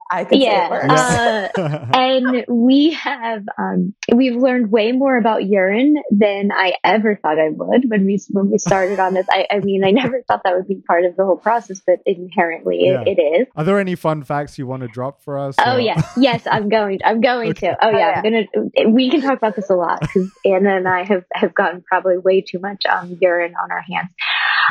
I 0.09 0.25
could 0.25 0.39
yeah. 0.39 1.49
Uh, 1.57 1.85
and 1.93 2.45
we 2.47 2.93
have 2.93 3.43
um, 3.57 3.93
we've 4.13 4.35
learned 4.35 4.71
way 4.71 4.91
more 4.91 5.17
about 5.17 5.45
urine 5.45 5.95
than 6.11 6.51
I 6.51 6.73
ever 6.83 7.15
thought 7.15 7.39
I 7.39 7.49
would 7.49 7.89
when 7.89 8.05
we 8.05 8.19
when 8.29 8.51
we 8.51 8.57
started 8.57 8.99
on 8.99 9.13
this. 9.13 9.27
I, 9.29 9.47
I 9.51 9.59
mean, 9.59 9.83
I 9.83 9.91
never 9.91 10.23
thought 10.27 10.41
that 10.43 10.55
would 10.55 10.67
be 10.67 10.81
part 10.87 11.05
of 11.05 11.15
the 11.15 11.25
whole 11.25 11.37
process, 11.37 11.81
but 11.85 11.99
inherently 12.05 12.85
yeah. 12.85 13.01
it, 13.01 13.17
it 13.17 13.21
is. 13.21 13.47
Are 13.55 13.63
there 13.63 13.79
any 13.79 13.95
fun 13.95 14.23
facts 14.23 14.57
you 14.57 14.67
want 14.67 14.83
to 14.83 14.87
drop 14.87 15.23
for 15.23 15.37
us? 15.37 15.55
Oh 15.59 15.75
or? 15.75 15.79
yes, 15.79 16.13
yes, 16.17 16.47
I'm 16.49 16.69
going. 16.69 16.99
I'm 17.03 17.21
going 17.21 17.51
okay. 17.51 17.69
to. 17.69 17.85
Oh 17.85 17.89
yeah, 17.89 18.21
I'm 18.23 18.23
gonna. 18.23 18.91
We 18.91 19.09
can 19.09 19.21
talk 19.21 19.37
about 19.37 19.55
this 19.55 19.69
a 19.69 19.75
lot 19.75 20.01
because 20.01 20.31
Anna 20.45 20.77
and 20.77 20.87
I 20.87 21.03
have 21.03 21.25
have 21.33 21.53
gotten 21.53 21.81
probably 21.81 22.17
way 22.17 22.41
too 22.41 22.59
much 22.59 22.85
um, 22.85 23.17
urine 23.21 23.55
on 23.61 23.71
our 23.71 23.81
hands. 23.81 24.09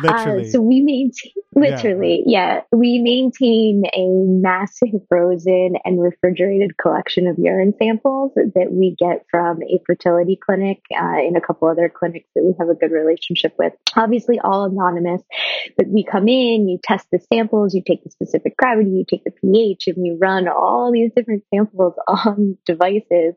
Literally. 0.03 0.49
Uh, 0.49 0.51
so 0.51 0.61
we 0.61 0.81
maintain, 0.81 1.33
literally, 1.55 2.23
yeah, 2.27 2.57
yeah, 2.57 2.61
we 2.73 2.99
maintain 2.99 3.85
a 3.95 4.07
massive 4.07 5.01
frozen 5.09 5.77
and 5.85 6.01
refrigerated 6.01 6.77
collection 6.77 7.27
of 7.27 7.37
urine 7.39 7.73
samples 7.79 8.33
that 8.35 8.69
we 8.71 8.95
get 8.99 9.25
from 9.31 9.63
a 9.63 9.81
fertility 9.87 10.39
clinic 10.45 10.83
uh, 10.93 11.19
and 11.19 11.37
a 11.37 11.41
couple 11.41 11.69
other 11.69 11.89
clinics 11.89 12.29
that 12.35 12.45
we 12.45 12.55
have 12.59 12.69
a 12.69 12.75
good 12.75 12.93
relationship 12.93 13.55
with. 13.59 13.73
Obviously, 13.97 14.39
all 14.39 14.65
anonymous, 14.65 15.23
but 15.79 15.87
we 15.89 16.05
come 16.05 16.29
in, 16.29 16.69
you 16.69 16.79
test 16.83 17.07
the 17.11 17.21
samples, 17.33 17.75
you 17.75 17.83
take 17.87 18.05
the 18.05 18.11
specific 18.11 18.57
gravity, 18.57 18.91
you 18.91 19.05
take 19.09 19.25
the 19.25 19.31
pH, 19.31 19.87
and 19.87 19.97
we 19.97 20.17
run 20.21 20.49
all 20.49 20.93
these 20.93 21.11
different 21.17 21.45
samples 21.55 21.95
on 22.09 22.59
devices. 22.67 23.35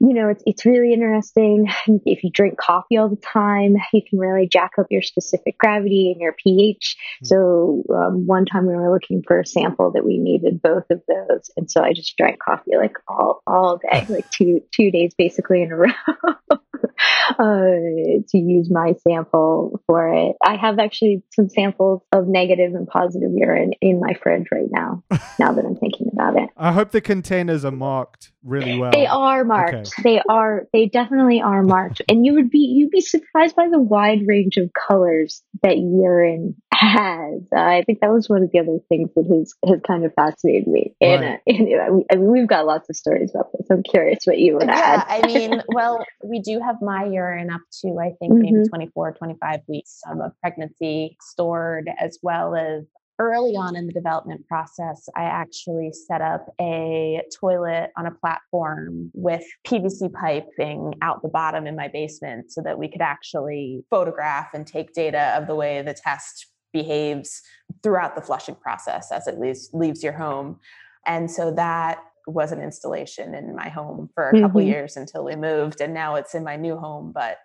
You 0.00 0.14
know, 0.14 0.28
it's 0.28 0.42
it's 0.46 0.66
really 0.66 0.92
interesting. 0.92 1.66
If 2.04 2.24
you 2.24 2.30
drink 2.30 2.58
coffee 2.58 2.96
all 2.96 3.08
the 3.08 3.16
time, 3.16 3.76
you 3.92 4.02
can 4.08 4.18
really 4.18 4.48
jack 4.50 4.72
up 4.78 4.86
your 4.90 5.02
specific 5.02 5.58
gravity 5.58 5.99
and 6.06 6.20
your 6.20 6.32
pH. 6.32 6.96
Mm-hmm. 6.96 7.26
So 7.26 7.84
um, 7.94 8.26
one 8.26 8.46
time 8.46 8.66
we 8.66 8.74
were 8.74 8.92
looking 8.92 9.22
for 9.26 9.40
a 9.40 9.46
sample 9.46 9.92
that 9.92 10.04
we 10.04 10.18
needed 10.18 10.62
both 10.62 10.84
of 10.90 11.02
those, 11.06 11.50
and 11.56 11.70
so 11.70 11.82
I 11.82 11.92
just 11.92 12.16
drank 12.16 12.38
coffee 12.40 12.76
like 12.76 12.96
all 13.08 13.42
all 13.46 13.78
day, 13.78 14.06
like 14.08 14.30
two 14.30 14.60
two 14.72 14.90
days 14.90 15.14
basically 15.16 15.62
in 15.62 15.72
a 15.72 15.76
row. 15.76 16.58
to 17.38 18.38
use 18.38 18.70
my 18.70 18.94
sample 19.06 19.80
for 19.86 20.12
it. 20.12 20.36
I 20.44 20.56
have 20.56 20.78
actually 20.78 21.22
some 21.32 21.48
samples 21.48 22.02
of 22.12 22.26
negative 22.26 22.74
and 22.74 22.86
positive 22.86 23.30
urine 23.34 23.72
in 23.80 24.00
my 24.00 24.14
fridge 24.22 24.46
right 24.52 24.68
now. 24.70 25.02
now 25.38 25.52
that 25.52 25.64
I'm 25.64 25.76
thinking 25.76 26.08
about 26.12 26.36
it, 26.36 26.48
I 26.56 26.72
hope 26.72 26.90
the 26.90 27.00
containers 27.00 27.64
are 27.64 27.70
marked 27.70 28.32
really 28.42 28.78
well. 28.78 28.92
they 28.92 29.06
are 29.06 29.44
marked. 29.44 29.74
Okay. 29.74 30.02
They 30.02 30.22
are. 30.28 30.66
They 30.72 30.86
definitely 30.86 31.40
are 31.40 31.62
marked, 31.62 32.02
and 32.08 32.24
you 32.24 32.34
would 32.34 32.50
be 32.50 32.58
you'd 32.58 32.90
be 32.90 33.00
surprised 33.00 33.56
by 33.56 33.68
the 33.70 33.80
wide 33.80 34.26
range 34.26 34.56
of 34.56 34.70
colors 34.72 35.42
that 35.62 35.78
urine 35.78 36.56
has. 36.72 37.42
Uh, 37.54 37.60
I 37.60 37.82
think 37.84 38.00
that 38.00 38.10
was 38.12 38.28
one 38.28 38.42
of 38.42 38.50
the 38.52 38.58
other 38.60 38.78
things 38.88 39.10
that 39.14 39.26
has 39.26 39.54
has 39.68 39.80
kind 39.86 40.04
of 40.04 40.14
fascinated 40.14 40.66
me. 40.66 40.94
And, 41.00 41.24
uh, 41.24 41.36
and 41.46 41.68
you 41.68 41.76
know, 41.76 42.04
I 42.10 42.16
mean, 42.16 42.30
we've 42.32 42.48
got 42.48 42.66
lots 42.66 42.88
of 42.88 42.96
stories 42.96 43.30
about 43.34 43.52
this. 43.52 43.66
I'm 43.70 43.82
curious 43.82 44.20
what 44.24 44.38
you 44.38 44.56
would 44.56 44.68
Yeah, 44.68 44.80
add. 44.82 45.04
I 45.08 45.22
mean, 45.22 45.62
well, 45.68 46.04
we 46.22 46.40
do 46.40 46.60
have 46.60 46.76
my 46.80 47.04
urine 47.04 47.50
up 47.50 47.62
to, 47.82 47.98
I 48.00 48.12
think, 48.18 48.38
maybe 48.40 48.60
Mhm. 48.60 48.68
24, 48.68 49.12
25 49.12 49.60
weeks 49.68 50.00
of 50.06 50.18
pregnancy 50.40 51.16
stored, 51.20 51.88
as 51.98 52.18
well 52.22 52.54
as 52.56 52.84
early 53.20 53.54
on 53.54 53.76
in 53.76 53.86
the 53.86 53.92
development 53.92 54.46
process, 54.48 55.08
I 55.14 55.24
actually 55.24 55.92
set 55.92 56.20
up 56.22 56.46
a 56.60 57.20
toilet 57.38 57.90
on 57.96 58.06
a 58.06 58.10
platform 58.10 59.10
with 59.14 59.44
PVC 59.66 60.12
piping 60.12 60.94
out 61.02 61.22
the 61.22 61.28
bottom 61.28 61.66
in 61.66 61.76
my 61.76 61.88
basement 61.88 62.50
so 62.50 62.62
that 62.62 62.78
we 62.78 62.88
could 62.88 63.02
actually 63.02 63.84
photograph 63.90 64.54
and 64.54 64.66
take 64.66 64.94
data 64.94 65.34
of 65.36 65.46
the 65.46 65.54
way 65.54 65.82
the 65.82 65.94
test 65.94 66.46
behaves 66.72 67.42
throughout 67.82 68.14
the 68.14 68.22
flushing 68.22 68.54
process 68.54 69.12
as 69.12 69.26
it 69.26 69.38
leaves, 69.38 69.68
leaves 69.72 70.02
your 70.02 70.12
home. 70.14 70.58
And 71.06 71.30
so 71.30 71.52
that 71.52 71.98
was 72.26 72.52
an 72.52 72.62
installation 72.62 73.34
in 73.34 73.54
my 73.54 73.68
home 73.68 74.08
for 74.14 74.30
a 74.30 74.40
couple 74.40 74.60
Mhm. 74.60 74.66
years 74.66 74.96
until 74.96 75.24
we 75.24 75.36
moved. 75.36 75.80
And 75.80 75.92
now 75.92 76.14
it's 76.14 76.34
in 76.34 76.44
my 76.44 76.56
new 76.56 76.76
home, 76.76 77.12
but 77.12 77.38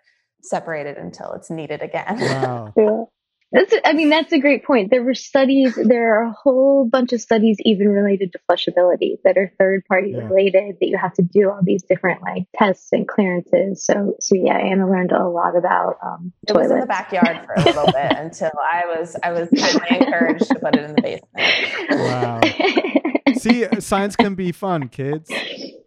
separated 0.43 0.97
until 0.97 1.33
it's 1.33 1.49
needed 1.49 1.81
again. 1.81 2.17
Wow. 2.19 2.73
Yeah. 2.77 3.03
That's, 3.51 3.73
I 3.85 3.93
mean, 3.93 4.09
that's 4.09 4.33
a 4.33 4.39
great 4.39 4.65
point. 4.65 4.89
There 4.91 5.03
were 5.03 5.13
studies, 5.13 5.75
there 5.81 6.19
are 6.19 6.23
a 6.25 6.31
whole 6.33 6.85
bunch 6.89 7.13
of 7.13 7.21
studies 7.21 7.57
even 7.61 7.87
related 7.87 8.33
to 8.33 8.39
flushability 8.49 9.17
that 9.23 9.37
are 9.37 9.51
third 9.57 9.85
party 9.87 10.11
Yeah. 10.11 10.25
related 10.27 10.77
that 10.81 10.87
you 10.87 10.97
have 10.97 11.13
to 11.13 11.21
do 11.21 11.49
all 11.49 11.59
these 11.63 11.83
different 11.83 12.21
like 12.21 12.47
tests 12.55 12.89
and 12.91 13.07
clearances. 13.07 13.85
So, 13.85 14.15
so 14.19 14.35
yeah, 14.35 14.57
Anna 14.57 14.89
learned 14.89 15.11
a 15.13 15.27
lot 15.29 15.55
about 15.55 15.97
um, 16.03 16.33
It 16.47 16.53
was 16.55 16.69
in 16.71 16.79
the 16.81 16.85
backyard 16.85 17.45
for 17.45 17.53
a 17.53 17.63
little 17.63 17.85
bit 17.93 18.11
until 18.17 18.51
I 18.59 18.83
was 18.87 19.15
I 19.23 19.31
was 19.31 19.47
kindly 19.49 20.05
encouraged 20.05 20.47
to 20.49 20.55
put 20.55 20.75
it 20.75 20.83
in 20.83 20.95
the 20.95 21.01
basement. 21.01 21.89
Wow. 22.01 22.41
See, 23.37 23.65
science 23.79 24.15
can 24.15 24.35
be 24.35 24.51
fun, 24.51 24.89
kids. 24.89 25.29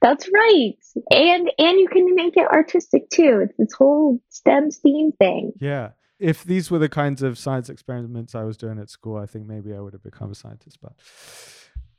That's 0.01 0.29
right. 0.33 0.75
And 1.11 1.51
and 1.59 1.79
you 1.81 1.89
can 1.91 2.15
make 2.15 2.37
it 2.37 2.47
artistic 2.47 3.11
too. 3.11 3.41
It's 3.45 3.57
this 3.59 3.73
whole 3.73 4.21
STEM 4.29 4.71
STEAM 4.71 5.13
thing. 5.19 5.53
Yeah. 5.61 5.91
If 6.19 6.45
these 6.45 6.71
were 6.71 6.79
the 6.79 6.89
kinds 6.89 7.23
of 7.23 7.39
science 7.39 7.69
experiments 7.69 8.35
I 8.35 8.43
was 8.45 8.57
doing 8.57 8.79
at 8.79 8.91
school, 8.91 9.17
I 9.17 9.27
think 9.27 9.47
maybe 9.47 9.73
I 9.75 9.81
would 9.81 9.93
have 9.93 10.03
become 10.03 10.33
a 10.33 10.35
scientist. 10.35 10.79
But 10.83 10.95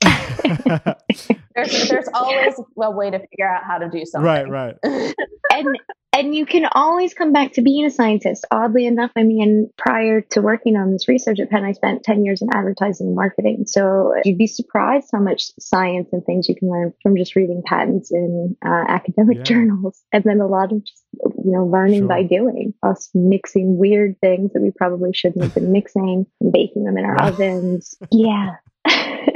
There's 1.55 1.89
there's 1.89 2.07
always 2.13 2.53
a 2.81 2.91
way 2.91 3.09
to 3.11 3.19
figure 3.19 3.47
out 3.49 3.63
how 3.63 3.77
to 3.77 3.89
do 3.89 4.05
something. 4.05 4.25
right, 4.25 4.47
right. 4.49 4.75
and 4.83 5.79
and 6.19 6.35
you 6.35 6.45
can 6.45 6.67
always 6.73 7.13
come 7.13 7.31
back 7.31 7.53
to 7.53 7.61
being 7.61 7.85
a 7.85 7.89
scientist. 7.89 8.45
Oddly 8.51 8.85
enough, 8.85 9.11
I 9.15 9.23
mean, 9.23 9.69
prior 9.77 10.21
to 10.31 10.41
working 10.41 10.75
on 10.75 10.91
this 10.91 11.07
research 11.07 11.39
at 11.39 11.49
Penn, 11.49 11.63
I 11.63 11.71
spent 11.71 12.03
ten 12.03 12.25
years 12.25 12.41
in 12.41 12.49
advertising 12.53 13.07
and 13.07 13.15
marketing. 13.15 13.63
So 13.67 14.13
you'd 14.25 14.37
be 14.37 14.47
surprised 14.47 15.09
how 15.13 15.19
much 15.21 15.51
science 15.59 16.09
and 16.11 16.23
things 16.25 16.49
you 16.49 16.55
can 16.55 16.69
learn 16.69 16.93
from 17.01 17.15
just 17.15 17.35
reading 17.35 17.63
patents 17.65 18.11
in 18.11 18.57
uh, 18.65 18.83
academic 18.87 19.37
Yeah. 19.37 19.43
journals, 19.43 20.01
and 20.11 20.23
then 20.23 20.41
a 20.41 20.47
lot 20.47 20.71
of 20.73 20.83
just 20.83 21.03
you 21.15 21.51
know 21.51 21.65
learning 21.65 22.07
by 22.07 22.23
doing. 22.23 22.73
Us 22.83 23.09
mixing 23.13 23.77
weird 23.77 24.19
things 24.19 24.51
that 24.53 24.61
we 24.61 24.71
probably 24.71 25.13
shouldn't 25.13 25.43
have 25.43 25.55
been 25.55 25.71
mixing, 25.71 26.25
and 26.41 26.51
baking 26.51 26.83
them 26.83 26.97
in 26.97 27.05
our 27.05 27.21
ovens. 27.29 27.97
Yeah. 28.11 28.55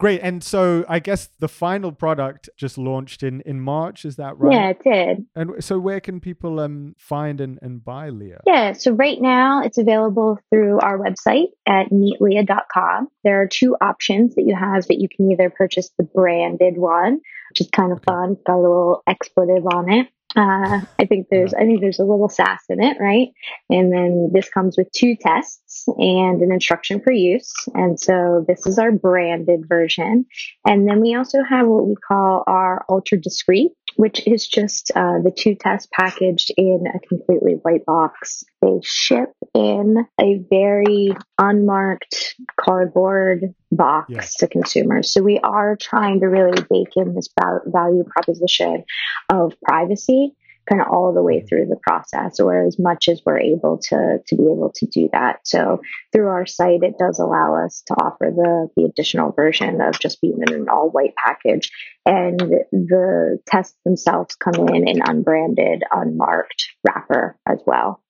Great. 0.00 0.22
And 0.22 0.42
so 0.42 0.84
I 0.88 0.98
guess 0.98 1.28
the 1.40 1.46
final 1.48 1.92
product 1.92 2.48
just 2.56 2.78
launched 2.78 3.22
in, 3.22 3.42
in 3.42 3.60
March. 3.60 4.06
Is 4.06 4.16
that 4.16 4.38
right? 4.38 4.52
Yeah, 4.52 4.68
it 4.70 4.82
did. 4.82 5.26
And 5.36 5.62
so 5.62 5.78
where 5.78 6.00
can 6.00 6.20
people 6.20 6.58
um, 6.58 6.96
find 6.98 7.38
and, 7.38 7.58
and 7.60 7.84
buy 7.84 8.08
Lia? 8.08 8.40
Yeah, 8.46 8.72
so 8.72 8.92
right 8.92 9.20
now 9.20 9.62
it's 9.62 9.76
available 9.76 10.38
through 10.48 10.80
our 10.80 10.98
website 10.98 11.48
at 11.68 11.90
meetlia.com. 11.90 13.08
There 13.24 13.42
are 13.42 13.46
two 13.46 13.76
options 13.80 14.34
that 14.36 14.44
you 14.46 14.56
have 14.56 14.86
that 14.86 15.00
you 15.00 15.08
can 15.14 15.30
either 15.30 15.50
purchase 15.50 15.90
the 15.98 16.04
branded 16.04 16.78
one, 16.78 17.20
which 17.50 17.60
is 17.60 17.68
kind 17.70 17.92
of 17.92 17.98
Okay. 17.98 18.04
fun, 18.06 18.32
it's 18.32 18.42
got 18.46 18.56
a 18.56 18.60
little 18.62 19.02
expletive 19.06 19.66
on 19.66 19.92
it. 19.92 20.06
Uh, 20.36 20.80
I 20.98 21.06
think 21.06 21.26
there's, 21.30 21.52
I 21.52 21.64
think 21.64 21.80
there's 21.80 21.98
a 21.98 22.04
little 22.04 22.28
sass 22.28 22.62
in 22.68 22.80
it, 22.82 22.96
right? 23.00 23.28
And 23.68 23.92
then 23.92 24.30
this 24.32 24.48
comes 24.48 24.78
with 24.78 24.90
two 24.92 25.16
tests 25.20 25.60
and 25.86 26.42
an 26.42 26.52
instruction 26.52 27.00
for 27.00 27.12
use. 27.12 27.52
And 27.74 27.98
so 27.98 28.44
this 28.46 28.66
is 28.66 28.78
our 28.78 28.92
branded 28.92 29.68
version. 29.68 30.26
And 30.66 30.88
then 30.88 31.00
we 31.00 31.14
also 31.14 31.38
have 31.48 31.66
what 31.66 31.86
we 31.86 31.94
call 31.94 32.44
our 32.46 32.84
ultra 32.88 33.20
discreet, 33.20 33.72
which 33.96 34.26
is 34.26 34.46
just 34.46 34.90
uh, 34.94 35.18
the 35.22 35.32
two 35.36 35.54
tests 35.54 35.88
packaged 35.92 36.52
in 36.56 36.84
a 36.92 36.98
completely 37.06 37.54
white 37.62 37.84
box. 37.86 38.44
They 38.62 38.80
ship 38.82 39.30
in 39.54 40.06
a 40.20 40.40
very 40.50 41.12
unmarked 41.38 42.34
cardboard 42.58 43.54
box 43.72 44.10
Yeah. 44.10 44.20
to 44.38 44.48
consumers. 44.48 45.12
So 45.12 45.22
we 45.22 45.38
are 45.38 45.76
trying 45.76 46.20
to 46.20 46.26
really 46.26 46.62
bake 46.68 46.96
in 46.96 47.14
this 47.14 47.28
value 47.66 48.04
proposition 48.04 48.84
of 49.28 49.54
privacy 49.62 50.34
kind 50.70 50.80
of 50.80 50.88
all 50.88 51.12
the 51.12 51.22
way 51.22 51.40
through 51.40 51.66
the 51.66 51.78
process 51.82 52.38
or 52.38 52.66
as 52.66 52.78
much 52.78 53.08
as 53.08 53.20
we're 53.26 53.40
able 53.40 53.78
to 53.78 54.18
to 54.26 54.36
be 54.36 54.44
able 54.44 54.72
to 54.76 54.86
do 54.86 55.08
that. 55.12 55.40
So 55.44 55.82
through 56.12 56.28
our 56.28 56.46
site 56.46 56.82
it 56.82 56.98
does 56.98 57.18
allow 57.18 57.64
us 57.64 57.82
to 57.88 57.94
offer 57.94 58.32
the 58.34 58.68
the 58.76 58.84
additional 58.84 59.32
version 59.32 59.80
of 59.80 59.98
just 59.98 60.20
being 60.20 60.40
in 60.46 60.54
an 60.54 60.68
all 60.68 60.90
white 60.90 61.14
package. 61.16 61.70
And 62.06 62.38
the 62.40 63.38
tests 63.46 63.76
themselves 63.84 64.36
come 64.36 64.68
in 64.68 64.88
an 64.88 65.00
unbranded 65.04 65.82
unmarked 65.92 66.70
wrapper 66.86 67.36
as 67.46 67.58
well 67.66 68.00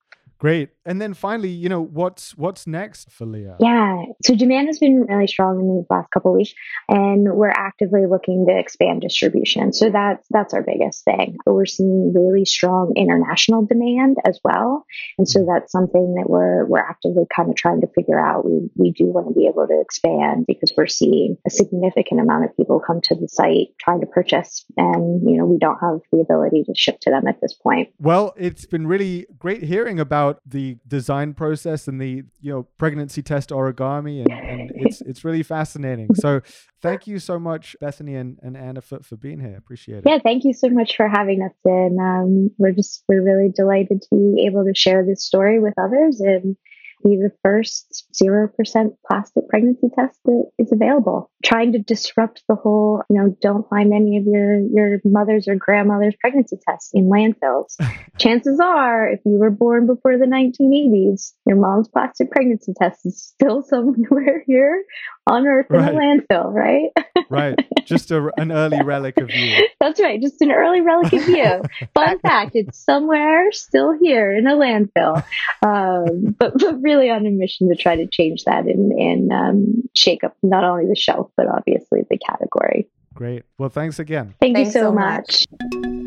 Great. 0.40 0.70
And 0.86 1.02
then 1.02 1.12
finally, 1.12 1.50
you 1.50 1.68
know, 1.68 1.82
what's 1.82 2.36
what's 2.38 2.66
next 2.66 3.10
for 3.10 3.26
Lia? 3.26 3.56
Yeah. 3.60 4.04
So 4.24 4.34
demand 4.34 4.68
has 4.68 4.78
been 4.78 5.02
really 5.02 5.26
strong 5.26 5.60
in 5.60 5.76
these 5.76 5.86
last 5.90 6.10
couple 6.10 6.32
of 6.32 6.38
weeks, 6.38 6.54
and 6.88 7.30
we're 7.34 7.50
actively 7.50 8.06
looking 8.06 8.46
to 8.48 8.58
expand 8.58 9.02
distribution. 9.02 9.74
So 9.74 9.90
that's 9.90 10.26
that's 10.30 10.54
our 10.54 10.62
biggest 10.62 11.04
thing. 11.04 11.36
But 11.44 11.52
we're 11.52 11.66
seeing 11.66 12.14
really 12.14 12.46
strong 12.46 12.94
international 12.96 13.66
demand 13.66 14.16
as 14.26 14.40
well, 14.42 14.86
and 15.18 15.28
so 15.28 15.40
mm-hmm. 15.40 15.52
that's 15.52 15.70
something 15.70 16.14
that 16.14 16.30
we're 16.30 16.64
we're 16.64 16.78
actively 16.78 17.24
kind 17.36 17.50
of 17.50 17.56
trying 17.56 17.82
to 17.82 17.88
figure 17.94 18.18
out. 18.18 18.46
We 18.46 18.70
we 18.76 18.92
do 18.92 19.12
want 19.12 19.28
to 19.28 19.34
be 19.34 19.46
able 19.46 19.66
to 19.66 19.78
expand 19.78 20.46
because 20.46 20.72
we're 20.74 20.86
seeing 20.86 21.36
a 21.46 21.50
significant 21.50 22.18
amount 22.18 22.46
of 22.46 22.56
people 22.56 22.80
come 22.80 23.02
to 23.04 23.14
the 23.14 23.28
site 23.28 23.68
trying 23.78 24.00
to 24.00 24.06
purchase, 24.06 24.64
and 24.78 25.20
you 25.28 25.36
know 25.36 25.44
we 25.44 25.58
don't 25.58 25.78
have 25.80 26.00
the 26.12 26.20
ability 26.20 26.64
to 26.64 26.72
ship 26.74 26.98
to 27.02 27.10
them 27.10 27.26
at 27.26 27.42
this 27.42 27.52
point. 27.52 27.90
Well, 27.98 28.32
it's 28.38 28.64
been 28.64 28.86
really 28.86 29.26
great 29.38 29.62
hearing 29.62 30.00
about 30.00 30.29
the 30.46 30.78
design 30.86 31.34
process 31.34 31.88
and 31.88 32.00
the 32.00 32.22
you 32.40 32.52
know 32.52 32.66
pregnancy 32.78 33.22
test 33.22 33.50
origami, 33.50 34.20
and, 34.20 34.32
and 34.32 34.72
it's 34.74 35.00
it's 35.02 35.24
really 35.24 35.42
fascinating. 35.42 36.14
So, 36.14 36.40
thank 36.82 37.06
you 37.06 37.18
so 37.18 37.38
much, 37.38 37.76
Bethany 37.80 38.14
and, 38.16 38.38
and 38.42 38.56
Anna, 38.56 38.80
for, 38.80 39.00
for 39.00 39.16
being 39.16 39.40
here. 39.40 39.56
Appreciate 39.56 39.98
it. 39.98 40.04
Yeah, 40.06 40.18
thank 40.22 40.44
you 40.44 40.52
so 40.52 40.68
much 40.68 40.96
for 40.96 41.08
having 41.08 41.42
us 41.42 41.56
in. 41.64 41.98
Um, 42.00 42.50
we're 42.58 42.72
just 42.72 43.04
we're 43.08 43.22
really 43.22 43.50
delighted 43.54 44.02
to 44.02 44.08
be 44.10 44.46
able 44.46 44.64
to 44.64 44.74
share 44.74 45.04
this 45.04 45.24
story 45.24 45.60
with 45.60 45.74
others 45.78 46.20
and 46.20 46.56
be 47.02 47.16
the 47.16 47.32
first 47.42 48.06
zero 48.14 48.48
percent 48.48 48.94
plastic 49.06 49.48
pregnancy 49.48 49.88
test 49.94 50.18
that 50.24 50.44
is 50.58 50.72
available. 50.72 51.30
Trying 51.44 51.72
to 51.72 51.78
disrupt 51.78 52.42
the 52.48 52.54
whole, 52.54 53.02
you 53.10 53.16
know, 53.20 53.36
don't 53.40 53.68
find 53.68 53.92
any 53.92 54.18
of 54.18 54.24
your 54.26 54.60
your 54.60 55.00
mother's 55.04 55.48
or 55.48 55.54
grandmother's 55.56 56.14
pregnancy 56.20 56.56
tests 56.68 56.90
in 56.94 57.04
landfills. 57.10 57.76
Chances 58.18 58.60
are, 58.60 59.08
if 59.08 59.20
you 59.24 59.32
were 59.38 59.50
born 59.50 59.86
before 59.86 60.18
the 60.18 60.26
1980s, 60.26 61.32
your 61.46 61.56
mom's 61.56 61.88
plastic 61.88 62.30
pregnancy 62.30 62.72
test 62.78 63.06
is 63.06 63.22
still 63.22 63.62
somewhere 63.68 64.44
here 64.46 64.84
on 65.26 65.46
Earth 65.46 65.66
in 65.70 65.76
Right. 65.76 65.94
a 65.94 65.96
landfill, 65.96 66.52
right? 66.52 66.90
Right. 67.30 67.58
Just 67.84 68.10
a, 68.10 68.30
an 68.40 68.52
early 68.52 68.82
relic 68.82 69.18
of 69.20 69.30
you. 69.30 69.68
That's 69.80 69.98
right. 69.98 70.20
Just 70.20 70.42
an 70.42 70.52
early 70.52 70.82
relic 70.82 71.12
of 71.14 71.26
you. 71.26 71.62
Fun 71.94 72.18
fact: 72.20 72.50
it's 72.54 72.78
somewhere 72.78 73.50
still 73.50 73.96
here 74.00 74.30
in 74.30 74.46
a 74.46 74.54
landfill, 74.54 75.24
um, 75.62 76.36
but, 76.38 76.58
but 76.58 76.82
really 76.82 77.10
on 77.10 77.26
a 77.26 77.30
mission 77.30 77.70
to 77.70 77.76
try 77.76 77.96
to 77.96 78.06
change 78.06 78.44
that 78.44 78.66
and, 78.66 78.92
and 78.92 79.32
um, 79.32 79.88
shake 79.94 80.22
up 80.22 80.36
not 80.42 80.64
only 80.64 80.86
the 80.86 80.96
shelf 80.96 81.30
but 81.36 81.46
obviously 81.48 82.02
the 82.10 82.18
category. 82.18 82.88
Great. 83.14 83.44
Well, 83.58 83.70
thanks 83.70 83.98
again. 83.98 84.34
Thank 84.40 84.56
Thanks 84.56 84.68
you 84.68 84.72
so, 84.72 84.80
so 84.88 84.92
much. 84.92 85.46
much. 85.72 85.99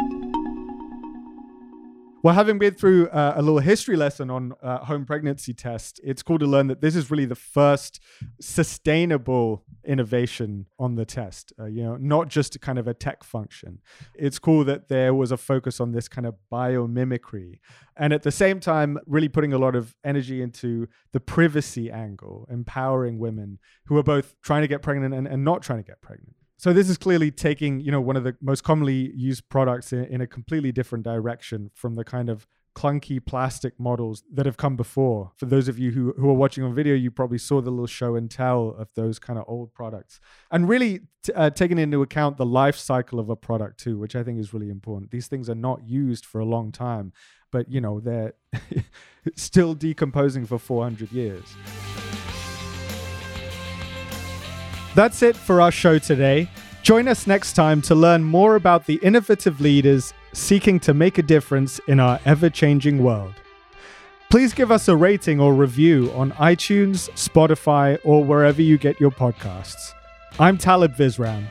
Well, 2.24 2.36
having 2.36 2.58
been 2.58 2.74
through 2.74 3.10
uh, 3.10 3.34
a 3.36 3.42
little 3.42 3.60
history 3.60 3.98
lesson 3.98 4.30
on 4.30 4.54
uh, 4.64 4.78
home 4.86 5.04
pregnancy 5.04 5.54
test, 5.54 6.00
it's 6.06 6.24
cool 6.24 6.40
to 6.40 6.46
learn 6.46 6.68
that 6.68 6.80
this 6.80 6.96
is 6.96 7.12
really 7.12 7.26
the 7.26 7.36
first 7.36 8.00
sustainable 8.40 9.66
innovation 9.84 10.68
on 10.80 10.96
the 10.96 11.04
test. 11.04 11.52
Uh, 11.60 11.66
you 11.66 11.84
know, 11.84 11.98
not 11.98 12.30
just 12.30 12.62
kind 12.62 12.80
of 12.80 12.88
a 12.88 12.94
tech 12.94 13.26
function. 13.26 13.82
It's 14.16 14.40
cool 14.40 14.64
that 14.64 14.88
there 14.88 15.14
was 15.14 15.34
a 15.34 15.38
focus 15.38 15.82
on 15.82 15.92
this 15.92 16.08
kind 16.08 16.26
of 16.26 16.36
biomimicry, 16.50 17.60
and 17.98 18.14
at 18.14 18.24
the 18.24 18.32
same 18.32 18.62
time, 18.62 19.00
really 19.06 19.28
putting 19.28 19.52
a 19.52 19.58
lot 19.58 19.76
of 19.76 19.94
energy 20.06 20.42
into 20.42 20.88
the 21.12 21.20
privacy 21.20 21.92
angle, 21.92 22.48
empowering 22.50 23.20
women 23.20 23.60
who 23.88 23.98
are 23.98 24.04
both 24.04 24.34
trying 24.42 24.62
to 24.62 24.70
get 24.70 24.82
pregnant 24.82 25.14
and, 25.14 25.28
and 25.28 25.44
not 25.44 25.62
trying 25.62 25.80
to 25.80 25.86
get 25.86 26.00
pregnant. 26.00 26.38
So 26.63 26.71
this 26.71 26.89
is 26.89 26.97
clearly 26.97 27.30
taking, 27.30 27.82
you 27.82 27.91
know, 27.91 27.99
one 27.99 28.15
of 28.15 28.23
the 28.23 28.38
most 28.39 28.63
commonly 28.63 29.12
used 29.13 29.49
products 29.49 29.91
in, 29.91 30.06
in, 30.06 30.21
a 30.21 30.28
completely 30.28 30.71
different 30.71 31.04
direction 31.04 31.71
from 31.73 31.95
the 31.95 32.06
kind 32.06 32.30
of 32.30 32.47
clunky 32.73 33.19
plastic 33.19 33.78
models 33.78 34.23
that 34.32 34.45
have 34.45 34.56
come 34.56 34.78
before. 34.78 35.34
For 35.36 35.45
those 35.45 35.67
of 35.67 35.78
you 35.78 35.91
who, 35.91 36.13
who 36.13 36.30
are 36.30 36.34
watching 36.34 36.63
on 36.63 36.73
video, 36.73 36.95
you 36.95 37.12
probably 37.12 37.38
saw 37.38 37.60
the 37.60 37.69
little 37.69 37.86
show 37.86 38.15
and 38.15 38.32
tell 38.32 38.69
of 38.80 38.88
those 38.95 39.19
kind 39.19 39.38
of 39.38 39.43
old 39.45 39.73
products. 39.73 40.21
And 40.52 40.69
really 40.69 41.02
t- 41.23 41.34
uh, 41.34 41.49
taking 41.49 41.80
into 41.80 42.02
account 42.02 42.38
the 42.38 42.45
life 42.45 42.78
cycle 42.78 43.19
of 43.19 43.30
a 43.30 43.36
product 43.36 43.78
too, 43.82 43.97
which 43.97 44.15
I 44.15 44.23
think 44.23 44.39
is 44.39 44.54
really 44.54 44.69
important. 44.69 45.12
These 45.12 45.28
things 45.28 45.49
are 45.49 45.56
not 45.56 45.86
used 45.86 46.26
for 46.26 46.39
a 46.39 46.45
long 46.45 46.71
time, 46.71 47.12
but, 47.52 47.69
you 47.69 47.82
know, 47.82 47.99
they're 47.99 48.36
still 49.36 49.73
decomposing 49.73 50.45
for 50.45 50.58
400 50.58 51.12
years. 51.12 51.43
That's 54.96 55.24
it 55.24 55.36
for 55.36 55.60
our 55.60 55.72
show 55.72 55.98
today. 55.98 56.48
Join 56.84 57.08
us 57.08 57.26
next 57.26 57.54
time 57.54 57.82
to 57.84 57.96
learn 57.96 58.24
more 58.24 58.56
about 58.56 58.86
the 58.86 59.00
innovative 59.02 59.60
leaders 59.60 60.14
seeking 60.34 60.80
to 60.82 60.94
make 60.94 61.18
a 61.18 61.24
difference 61.24 61.80
in 61.88 62.00
our 62.00 62.20
ever 62.26 62.50
changing 62.50 63.02
world. 63.02 63.34
Please 64.30 64.54
give 64.54 64.72
us 64.72 64.88
a 64.88 64.96
rating 64.96 65.40
or 65.40 65.54
review 65.54 66.12
on 66.16 66.32
iTunes, 66.34 67.10
Spotify, 67.12 67.98
or 68.04 68.24
wherever 68.24 68.62
you 68.62 68.78
get 68.78 69.00
your 69.00 69.12
podcasts. 69.12 69.94
I'm 70.40 70.58
Talib 70.58 70.96
Visram. 70.96 71.46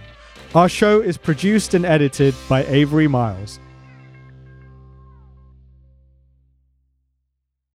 Our 0.55 0.69
show 0.69 1.01
is 1.01 1.17
produced 1.17 1.75
and 1.75 1.85
edited 1.85 2.35
by 2.49 2.65
Avery 2.67 3.09
Miles. 3.09 3.59